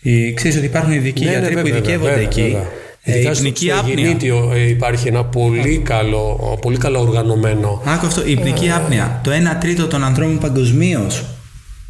Ε, 0.02 0.31
ξέρεις 0.31 0.57
ότι 0.57 0.66
υπάρχουν 0.66 0.93
ειδικοί 0.93 1.25
ναι, 1.25 1.31
ναι 1.31 1.38
γιατροί 1.38 1.61
που 1.61 1.66
ειδικεύονται 1.66 2.21
εκεί. 2.21 2.43
Βέβαια. 2.43 2.66
Ε, 3.07 3.19
η 3.19 3.31
υπνική 3.37 3.71
άπνοια. 3.71 4.16
Ε, 4.54 4.69
υπάρχει 4.69 5.09
ένα 5.09 5.25
πολύ 5.25 5.78
καλό, 5.78 6.59
πολύ 6.61 6.76
καλό 6.76 7.00
οργανωμένο. 7.00 7.83
Άκου 7.85 8.07
αυτό, 8.07 8.26
η 8.26 8.31
υπνική 8.31 8.71
άπνοια. 8.71 9.21
Το 9.25 9.31
1 9.31 9.35
τρίτο 9.61 9.87
των 9.87 10.04
ανθρώπων 10.04 10.38
παγκοσμίως 10.38 11.25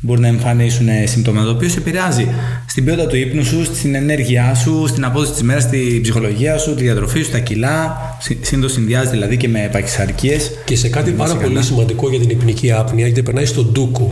μπορεί 0.04 0.20
να 0.20 0.26
εμφανίσουν 0.26 0.86
συμπτώματα, 1.04 1.46
το 1.46 1.50
οποίο 1.52 1.68
σε 1.68 1.78
επηρεάζει 1.78 2.28
στην 2.66 2.84
ποιότητα 2.84 3.06
του 3.06 3.16
ύπνου 3.16 3.44
σου, 3.44 3.64
στην 3.64 3.94
ενέργειά 3.94 4.54
σου, 4.54 4.86
στην 4.86 5.04
απόδοση 5.04 5.32
της 5.32 5.42
μέρας, 5.42 5.62
στην 5.62 6.02
ψυχολογία 6.02 6.58
σου, 6.58 6.74
τη 6.74 6.82
διατροφή 6.82 7.22
σου, 7.22 7.30
τα 7.30 7.38
κιλά. 7.38 7.96
Σύντος 8.40 8.72
συνδυάζει 8.72 9.10
δηλαδή 9.10 9.36
και 9.36 9.48
με 9.48 9.68
παχυσαρκίες. 9.72 10.50
Και 10.64 10.76
σε 10.76 10.88
κάτι 10.88 11.10
πάρα 11.10 11.36
πολύ 11.36 11.62
σημαντικό 11.62 12.10
για 12.10 12.18
την 12.18 12.30
υπνική 12.30 12.72
άπνοια, 12.72 13.06
γιατί 13.06 13.22
περνάει 13.22 13.44
στον 13.44 13.70
ντούκου. 13.72 14.08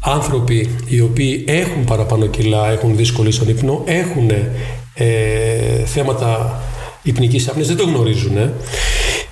Άνθρωποι 0.00 0.68
οι 0.86 1.00
οποίοι 1.00 1.44
έχουν 1.46 1.84
παραπάνω 1.84 2.26
κιλά, 2.26 2.70
έχουν 2.70 2.96
δύσκολη 2.96 3.32
στον 3.32 3.48
ύπνο, 3.48 3.82
έχουν 3.86 4.30
ε, 4.94 5.06
θέματα 5.84 6.60
υπνικής 7.02 7.48
άπνοιας, 7.48 7.68
δεν 7.68 7.76
το 7.76 7.84
γνωρίζουν. 7.84 8.36
Ε. 8.36 8.52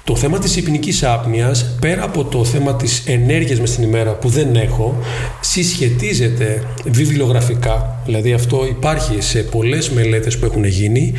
Το 0.04 0.16
θέμα 0.16 0.38
της 0.38 0.56
υπνικής 0.56 1.02
άπνοιας, 1.02 1.76
πέρα 1.80 2.02
από 2.02 2.24
το 2.24 2.44
θέμα 2.44 2.76
της 2.76 3.02
ενέργειας 3.06 3.60
μες 3.60 3.68
στην 3.70 3.82
ημέρα 3.82 4.10
που 4.10 4.28
δεν 4.28 4.54
έχω, 4.54 4.98
συσχετίζεται 5.40 6.62
βιβλιογραφικά, 6.84 8.02
δηλαδή 8.04 8.32
αυτό 8.32 8.66
υπάρχει 8.66 9.20
σε 9.20 9.38
πολλές 9.42 9.90
μελέτες 9.90 10.38
που 10.38 10.44
έχουν 10.44 10.64
γίνει 10.64 11.12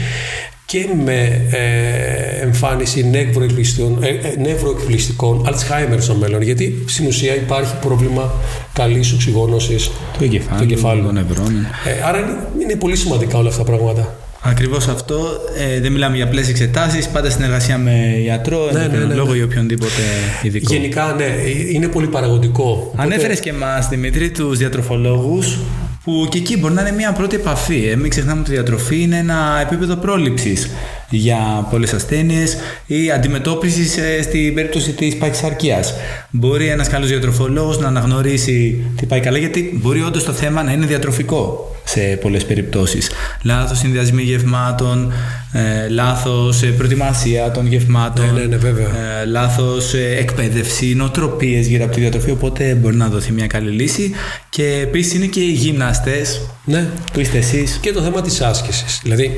και 0.66 0.88
με 1.06 1.48
ε, 1.52 2.44
εμφάνιση 2.44 3.10
νευροεκπληστικών, 3.10 4.04
ε, 4.04 4.08
ε, 4.08 4.36
νευροεκπληστικών 4.40 5.48
Alzheimer 5.48 5.98
στο 6.00 6.16
μέλλον, 6.16 6.42
γιατί 6.42 6.84
στην 6.88 7.06
ουσία 7.06 7.36
υπάρχει 7.36 7.74
πρόβλημα 7.82 8.34
καλής 8.74 9.14
οξυγόνωσης 9.14 9.92
του 10.18 10.24
εγκεφάλου, 10.62 11.04
των 11.04 11.14
νευρών. 11.14 11.56
Ε, 11.86 12.08
άρα 12.08 12.18
είναι, 12.18 12.38
είναι 12.62 12.76
πολύ 12.76 12.96
σημαντικά 12.96 13.38
όλα 13.38 13.50
αυτά 13.50 13.64
τα 13.64 13.72
πράγματα. 13.72 14.18
Ακριβώς 14.46 14.88
αυτό. 14.88 15.20
Ε, 15.58 15.80
δεν 15.80 15.92
μιλάμε 15.92 16.16
για 16.16 16.26
απλές 16.26 16.50
εξετάσεις. 16.50 17.08
Πάντα 17.08 17.30
συνεργασία 17.30 17.78
με 17.78 18.22
ιατρό, 18.26 18.70
ναι, 18.72 18.88
ναι, 18.88 19.06
ναι, 19.06 19.14
λόγο 19.14 19.36
ή 19.36 19.42
οποιονδήποτε 19.42 20.02
ειδικό. 20.42 20.74
Γενικά, 20.74 21.16
ναι, 21.18 21.26
είναι 21.72 21.88
πολύ 21.88 22.08
παραγωγικό. 22.08 22.94
Ανέφερες 22.96 23.40
και 23.40 23.50
εμάς, 23.50 23.88
Δημήτρη, 23.90 24.32
τους 24.32 24.58
διατροφολόγους 24.58 25.58
που 26.04 26.28
και 26.30 26.38
εκεί 26.38 26.58
μπορεί 26.58 26.74
να 26.74 26.82
είναι 26.82 26.92
μια 26.92 27.12
πρώτη 27.12 27.36
επαφή. 27.36 27.88
Ε, 27.88 27.96
μην 27.96 28.10
ξεχνάμε 28.10 28.42
ότι 28.42 28.52
η 28.52 28.54
διατροφή 28.54 29.02
είναι 29.02 29.18
ένα 29.18 29.60
επίπεδο 29.62 29.96
πρόληψης 29.96 30.70
για 31.10 31.68
πολλές 31.72 31.94
ασθένειες 31.94 32.58
ή 32.86 33.12
αντιμετώπισης 33.12 33.98
ε, 33.98 34.22
στην 34.22 34.54
περίπτωση 34.54 34.92
της 34.92 35.18
παχυσαρκίας. 35.18 35.94
Μπορεί 36.30 36.68
ένας 36.68 36.88
καλός 36.88 37.08
διατροφολόγος 37.08 37.80
να 37.80 37.88
αναγνωρίσει 37.88 38.86
τι 38.96 39.06
πάει 39.06 39.20
καλά, 39.20 39.38
γιατί 39.38 39.80
μπορεί 39.82 40.02
όντως 40.02 40.24
το 40.24 40.32
θέμα 40.32 40.64
να 40.64 40.72
είναι 40.72 40.86
διατροφικό 40.86 41.73
σε 41.94 42.18
πολλές 42.22 42.46
περιπτώσεις. 42.46 43.10
Λάθος 43.42 43.78
συνδυασμοί 43.78 44.22
γευμάτων, 44.22 45.14
ε, 45.52 45.90
λάθος 45.90 46.64
ε, 46.64 46.68
προετοιμασία 46.68 47.52
των 47.52 47.68
γευμάτων, 47.68 48.26
ναι, 48.26 48.40
ναι, 48.40 48.46
ναι, 48.46 48.56
βέβαια. 48.56 48.88
ε, 49.22 49.26
λάθος 49.26 49.94
ε, 49.94 50.16
εκπαίδευση, 50.20 50.94
νοοτροπίες 50.96 51.68
γύρω 51.68 51.84
από 51.84 51.94
τη 51.94 52.00
διατροφή. 52.00 52.32
Οπότε 52.32 52.74
μπορεί 52.74 52.96
να 52.96 53.08
δοθεί 53.08 53.32
μια 53.32 53.48
καλή 53.48 53.70
λύση. 53.70 54.12
Και 54.50 54.80
επίσης 54.82 55.14
είναι 55.14 55.26
και 55.26 55.40
οι 55.40 55.52
γυμναστέ 55.52 56.22
ναι. 56.66 56.88
που 57.14 57.20
είστε 57.20 57.38
εσείς. 57.38 57.78
Και 57.82 57.92
το 57.92 58.02
θέμα 58.02 58.22
της 58.22 58.42
άσκησης. 58.42 59.00
Δηλαδή, 59.04 59.38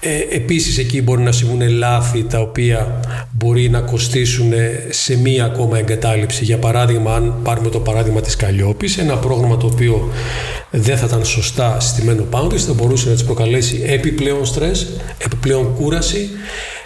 ε, 0.00 0.36
επίσης 0.36 0.78
εκεί 0.78 1.02
μπορεί 1.02 1.22
να 1.22 1.32
συμβούν 1.32 1.68
λάθη 1.68 2.24
τα 2.24 2.40
οποία 2.40 3.00
μπορεί 3.30 3.68
να 3.70 3.80
κοστίσουν 3.80 4.52
σε 4.90 5.18
μία 5.18 5.44
ακόμα 5.44 5.78
εγκατάλειψη. 5.78 6.44
Για 6.44 6.58
παράδειγμα, 6.58 7.14
αν 7.14 7.34
πάρουμε 7.42 7.68
το 7.68 7.78
παράδειγμα 7.80 8.20
της 8.20 8.36
Καλλιόπης, 8.36 8.98
ένα 8.98 9.16
πρόγραμμα 9.16 9.56
το 9.56 9.66
οποίο 9.66 10.10
δεν 10.70 10.96
θα 10.96 11.06
ήταν 11.06 11.24
σωστά 11.24 11.80
στημένο 11.86 12.22
πάνω 12.22 12.46
της, 12.46 12.64
θα 12.64 12.72
μπορούσε 12.72 13.08
να 13.08 13.14
της 13.14 13.24
προκαλέσει 13.24 13.82
επιπλέον 13.86 14.46
στρες, 14.46 14.86
επιπλέον 15.18 15.74
κούραση, 15.74 16.30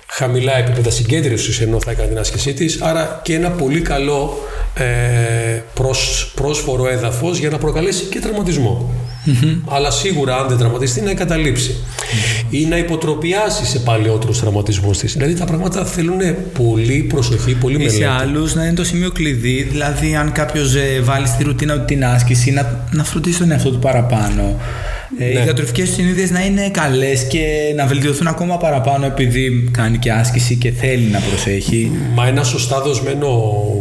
χαμηλά 0.07 0.59
επίπεδα 0.59 0.91
συγκέντρωσης 0.91 1.61
ενώ 1.61 1.81
θα 1.81 1.91
έκανε 1.91 2.09
την 2.09 2.19
άσκησή 2.19 2.53
της, 2.53 2.81
άρα 2.81 3.21
και 3.25 3.35
ένα 3.35 3.51
πολύ 3.51 3.81
καλό 3.81 4.39
ε, 4.75 4.85
πρόσφορο 6.35 6.89
έδαφος 6.89 7.39
για 7.39 7.51
να 7.51 7.59
προκαλέσει 7.59 8.05
και 8.05 8.21
τραυματισμό. 8.21 8.95
Αλλά 9.69 9.91
σίγουρα 9.91 10.37
αν 10.37 10.49
δεν 10.49 10.59
τραυματιστεί 10.59 11.01
να 11.01 11.11
εγκαταλείψει 11.11 11.77
ή 12.51 12.67
να 12.67 12.79
υποτροπιάσει 12.79 13.67
σε 13.67 13.79
παλαιότερους 13.79 14.41
τραυματισμούς 14.41 14.99
της. 14.99 15.13
Δηλαδή 15.13 15.35
τα 15.35 15.45
πράγματα 15.45 15.85
θέλουν 15.85 16.21
πολύ 16.53 17.03
προσοχή, 17.03 17.55
πολύ 17.55 17.77
μελέτη. 17.77 17.97
Σε 17.97 18.07
άλλους 18.07 18.55
να 18.55 18.65
είναι 18.65 18.75
το 18.75 18.85
σημείο 18.85 19.11
κλειδί, 19.11 19.63
δηλαδή 19.63 20.17
αν 20.17 20.33
κάποιος 20.33 20.75
ε, 20.75 21.01
βάλει 21.01 21.27
στη 21.27 21.45
ρουτίνα 21.45 21.81
την 21.81 22.05
άσκηση, 22.05 22.51
να, 22.51 22.87
να 22.91 23.05
φροντίσει 23.05 23.39
τον 23.39 23.51
εαυτό 23.51 23.71
του 23.71 23.79
παραπάνω. 23.79 24.57
Ε, 25.19 25.25
ναι. 25.25 25.41
Οι 25.41 25.43
διατροφικές 25.43 25.89
συνήθειες 25.89 26.31
να 26.31 26.45
είναι 26.45 26.71
καλές 26.71 27.27
και 27.27 27.73
να 27.77 27.87
βελτιωθούν 27.87 28.27
ακόμα 28.27 28.57
παραπάνω 28.57 29.07
επειδή 29.07 29.69
κάνει 29.73 29.99
και 29.99 30.13
άσκηση 30.13 30.57
και 30.57 30.71
θέλει 30.71 31.07
να 31.07 31.19
προσέχει. 31.19 31.93
Μα 32.15 32.27
ένα 32.27 32.43
σωστά 32.43 32.81
δοσμένο 32.81 33.29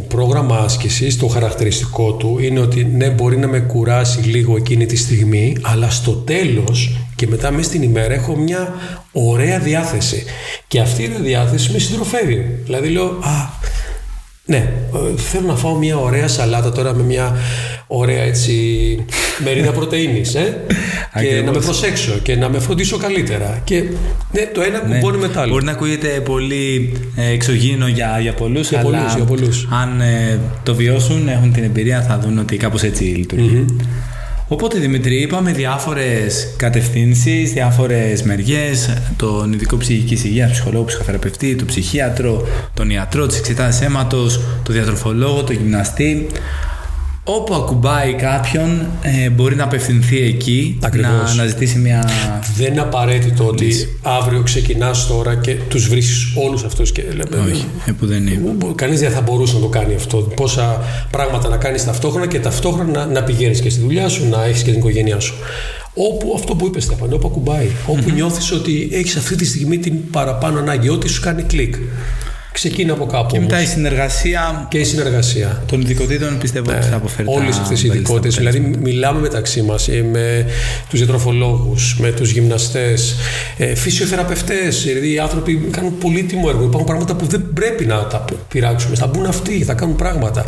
πρόγραμμα 0.07 0.57
άσκησης, 0.57 1.17
το 1.17 1.27
χαρακτηριστικό 1.27 2.13
του 2.13 2.37
είναι 2.41 2.59
ότι 2.59 2.83
ναι, 2.83 3.09
μπορεί 3.09 3.37
να 3.37 3.47
με 3.47 3.59
κουράσει 3.59 4.19
λίγο 4.19 4.55
εκείνη 4.55 4.85
τη 4.85 4.95
στιγμή, 4.95 5.57
αλλά 5.61 5.89
στο 5.89 6.11
τέλος 6.11 6.97
και 7.15 7.27
μετά 7.27 7.51
μέσα 7.51 7.69
στην 7.69 7.81
ημέρα 7.81 8.13
έχω 8.13 8.35
μια 8.35 8.73
ωραία 9.11 9.59
διάθεση. 9.59 10.23
Και 10.67 10.79
αυτή 10.79 11.03
η 11.03 11.11
διάθεση 11.21 11.71
με 11.71 11.79
συντροφεύει. 11.79 12.59
Δηλαδή 12.63 12.89
λέω, 12.89 13.05
Α, 13.05 13.58
ναι, 14.49 14.71
θέλω 15.15 15.47
να 15.47 15.55
φάω 15.55 15.75
μια 15.75 15.97
ωραία 15.97 16.27
σαλάτα 16.27 16.71
τώρα 16.71 16.93
με 16.93 17.03
μια 17.03 17.35
ωραία 17.87 18.21
έτσι 18.21 18.53
μερίδα 19.43 19.71
πρωτεΐνης 19.71 20.35
ε; 20.35 20.57
και 21.21 21.41
να 21.45 21.51
με 21.51 21.59
προσέξω 21.59 22.11
και 22.23 22.35
να 22.35 22.49
με 22.49 22.59
φροντίσω 22.59 22.97
καλύτερα. 22.97 23.61
Και 23.63 23.83
ναι, 24.31 24.41
το 24.53 24.61
ένα 24.61 24.79
κουμπώνει 24.79 25.17
ναι. 25.17 25.27
μετά 25.27 25.41
άλλο. 25.41 25.51
Μπορεί 25.51 25.65
να 25.65 25.71
ακούγεται 25.71 26.07
πολύ 26.07 26.93
ε, 27.15 27.29
εξωγήινο 27.33 27.87
για, 27.87 28.19
για 28.21 28.33
πολλούς 28.33 28.69
για 28.69 28.79
αλλά 28.79 29.25
πολλούς, 29.27 29.67
αν 29.71 30.01
ε, 30.01 30.39
το 30.63 30.75
βιώσουν, 30.75 31.27
έχουν 31.27 31.53
την 31.53 31.63
εμπειρία 31.63 32.01
θα 32.01 32.19
δουν 32.19 32.37
ότι 32.37 32.57
κάπως 32.57 32.83
έτσι 32.83 33.25
Οπότε 34.51 34.79
Δημητρή, 34.79 35.21
είπαμε 35.21 35.51
διάφορες 35.51 36.53
κατευθύνσεις, 36.57 37.51
διάφορες 37.51 38.23
μεριές, 38.23 38.93
τον 39.15 39.53
ειδικό 39.53 39.77
ψυχικής 39.77 40.23
υγείας, 40.23 40.51
ψυχολόγο, 40.51 40.83
ψυχοθεραπευτή, 40.83 41.55
τον 41.55 41.67
ψυχίατρο, 41.67 42.47
τον 42.73 42.89
ιατρό, 42.89 43.25
τις 43.27 43.37
εξετάσεις 43.37 43.81
αίματος, 43.81 44.39
τον 44.63 44.75
διατροφολόγο, 44.75 45.43
τον 45.43 45.55
γυμναστή 45.55 46.27
όπου 47.35 47.53
ακουμπάει 47.53 48.13
κάποιον 48.13 48.85
ε, 49.01 49.29
μπορεί 49.29 49.55
να 49.55 49.63
απευθυνθεί 49.63 50.17
εκεί 50.17 50.77
Ακριβώς. 50.81 51.11
να 51.11 51.41
αναζητήσει 51.41 51.77
μια 51.77 52.09
Δεν 52.57 52.71
είναι 52.71 52.81
απαραίτητο 52.81 53.45
ότι 53.45 53.71
αύριο 54.01 54.41
ξεκινάς 54.41 55.07
τώρα 55.07 55.35
και 55.35 55.55
τους 55.67 55.87
βρίσκεις 55.87 56.33
όλους 56.35 56.63
αυτούς 56.63 56.91
και 56.91 57.01
λέμε. 57.01 57.51
όχι, 57.51 57.65
ε, 57.85 57.91
που 57.91 58.05
δεν 58.05 58.27
είναι. 58.27 58.55
Κανείς 58.75 58.99
δεν 58.99 59.11
θα 59.11 59.21
μπορούσε 59.21 59.53
να 59.53 59.59
το 59.59 59.67
κάνει 59.67 59.95
αυτό. 59.95 60.17
Πόσα 60.17 60.81
πράγματα 61.11 61.49
να 61.49 61.57
κάνεις 61.57 61.85
ταυτόχρονα 61.85 62.27
και 62.27 62.39
ταυτόχρονα 62.39 62.91
να, 62.91 63.05
να 63.05 63.23
πηγαίνεις 63.23 63.61
και 63.61 63.69
στη 63.69 63.79
δουλειά 63.79 64.09
σου, 64.09 64.29
να 64.29 64.43
έχεις 64.43 64.61
και 64.61 64.69
την 64.69 64.79
οικογένειά 64.79 65.19
σου. 65.19 65.33
Όπου 65.93 66.33
αυτό 66.35 66.55
που 66.55 66.65
είπες, 66.65 66.83
Στέφανο, 66.83 67.15
όπου 67.15 67.27
ακουμπάει. 67.27 67.67
Όπου 67.87 68.09
νιώθεις 68.09 68.51
ότι 68.51 68.89
έχεις 68.91 69.15
αυτή 69.15 69.35
τη 69.35 69.45
στιγμή 69.45 69.77
την 69.77 70.09
παραπάνω 70.11 70.59
ανάγκη, 70.59 70.89
ότι 70.89 71.07
σου 71.07 71.21
κάνει 71.21 71.43
κλικ. 71.43 71.75
Ξεκίνα 72.51 72.93
από 72.93 73.05
κάπου. 73.05 73.31
Και 73.31 73.37
όμως. 73.37 73.49
μετά 73.49 73.61
η 73.61 73.65
συνεργασία 73.65 74.67
Και 74.69 74.77
η 74.77 74.83
συνεργασία. 74.83 75.63
των 75.67 75.81
ειδικοτήτων 75.81 76.37
πιστεύω 76.37 76.71
ότι 76.71 76.85
θα 76.85 76.95
αποφέρει 76.95 77.27
τα 77.27 77.33
Όλες 77.33 77.57
αυτές 77.57 77.83
οι 77.83 77.87
βέλτιστα 77.87 77.95
ειδικότητες. 77.95 78.35
Δηλαδή, 78.35 78.59
μιλάμε 78.81 79.19
μεταξύ 79.19 79.61
μας 79.61 79.87
με 80.11 80.45
τους 80.89 80.99
διατροφολόγους, 80.99 81.97
με 81.99 82.11
τους 82.11 82.31
γυμναστές, 82.31 83.15
φυσιοθεραπευτές. 83.75 84.83
Δηλαδή, 84.83 85.13
οι 85.13 85.19
άνθρωποι 85.19 85.67
κάνουν 85.71 85.97
πολύτιμο 85.97 86.45
έργο. 86.47 86.63
Υπάρχουν 86.63 86.85
πράγματα 86.85 87.15
που 87.15 87.25
δεν 87.25 87.53
πρέπει 87.53 87.85
να 87.85 88.05
τα 88.07 88.25
πειράξουμε. 88.47 88.95
Θα 88.95 89.07
μπουν 89.07 89.25
αυτοί, 89.25 89.63
θα 89.63 89.73
κάνουν 89.73 89.95
πράγματα. 89.95 90.45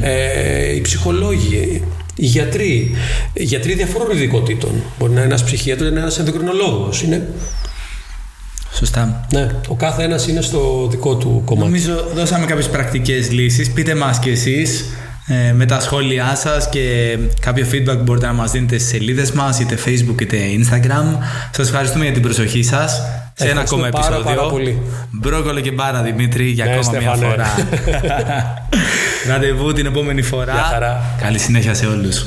Ε, 0.00 0.74
οι 0.74 0.80
ψυχολόγοι, 0.80 1.82
οι 2.16 2.26
γιατροί. 2.26 2.90
Οι 3.32 3.44
γιατροί 3.44 3.74
διαφόρων 3.74 4.16
ειδικότητων. 4.16 4.70
Μπορεί 4.98 5.12
να 5.12 5.18
είναι 5.18 5.28
ένας 5.28 5.44
ψυχίατρος, 5.44 5.86
να 5.86 5.92
είναι 5.92 6.00
ένας 6.00 6.18
ενδοκρινολόγος. 6.18 7.02
Είναι... 7.02 7.28
Σωστά. 8.74 9.26
Ναι, 9.32 9.46
ο 9.68 9.74
κάθε 9.74 10.02
ένας 10.02 10.26
είναι 10.28 10.40
στο 10.40 10.86
δικό 10.90 11.14
του 11.16 11.42
κομμάτι. 11.44 11.66
Νομίζω 11.66 12.04
δώσαμε 12.14 12.46
κάποιες 12.46 12.68
πρακτικές 12.68 13.30
λύσεις. 13.30 13.70
Πείτε 13.72 13.94
μας 13.94 14.18
και 14.18 14.30
εσείς 14.30 14.84
ε, 15.26 15.52
με 15.52 15.66
τα 15.66 15.80
σχόλιά 15.80 16.34
σας 16.36 16.68
και 16.68 17.16
κάποιο 17.40 17.66
feedback 17.72 17.98
μπορείτε 18.02 18.26
να 18.26 18.32
μας 18.32 18.50
δίνετε 18.50 18.78
στις 18.78 18.90
σελίδες 18.90 19.32
μας 19.32 19.58
είτε 19.60 19.78
facebook 19.86 20.20
είτε 20.20 20.36
instagram. 20.36 21.16
Σας 21.50 21.68
ευχαριστούμε 21.68 22.04
για 22.04 22.12
την 22.12 22.22
προσοχή 22.22 22.62
σας. 22.62 23.02
Σε 23.34 23.48
ένα 23.48 23.60
ακόμα 23.60 23.86
Ευχαριστούμε 23.86 23.88
πάρα, 23.88 24.06
επεισόδιο. 24.14 24.36
πάρα 24.36 24.48
πολύ. 24.50 24.82
Μπρόκολο 25.10 25.60
και 25.60 25.70
μπάρα 25.70 26.02
Δημήτρη 26.02 26.44
για 26.48 26.64
Ναι, 26.64 26.70
ακόμα 26.72 26.90
μια 26.90 27.14
Στέφανε. 27.14 27.26
φορά. 27.26 27.46
Ραντεβού 29.28 29.72
την 29.72 29.86
επόμενη 29.86 30.22
φορά. 30.22 30.52
Γεια 30.52 30.62
χαρά. 30.62 31.02
Καλή 31.22 31.38
συνέχεια 31.38 31.74
σε 31.74 31.86
όλους. 31.86 32.26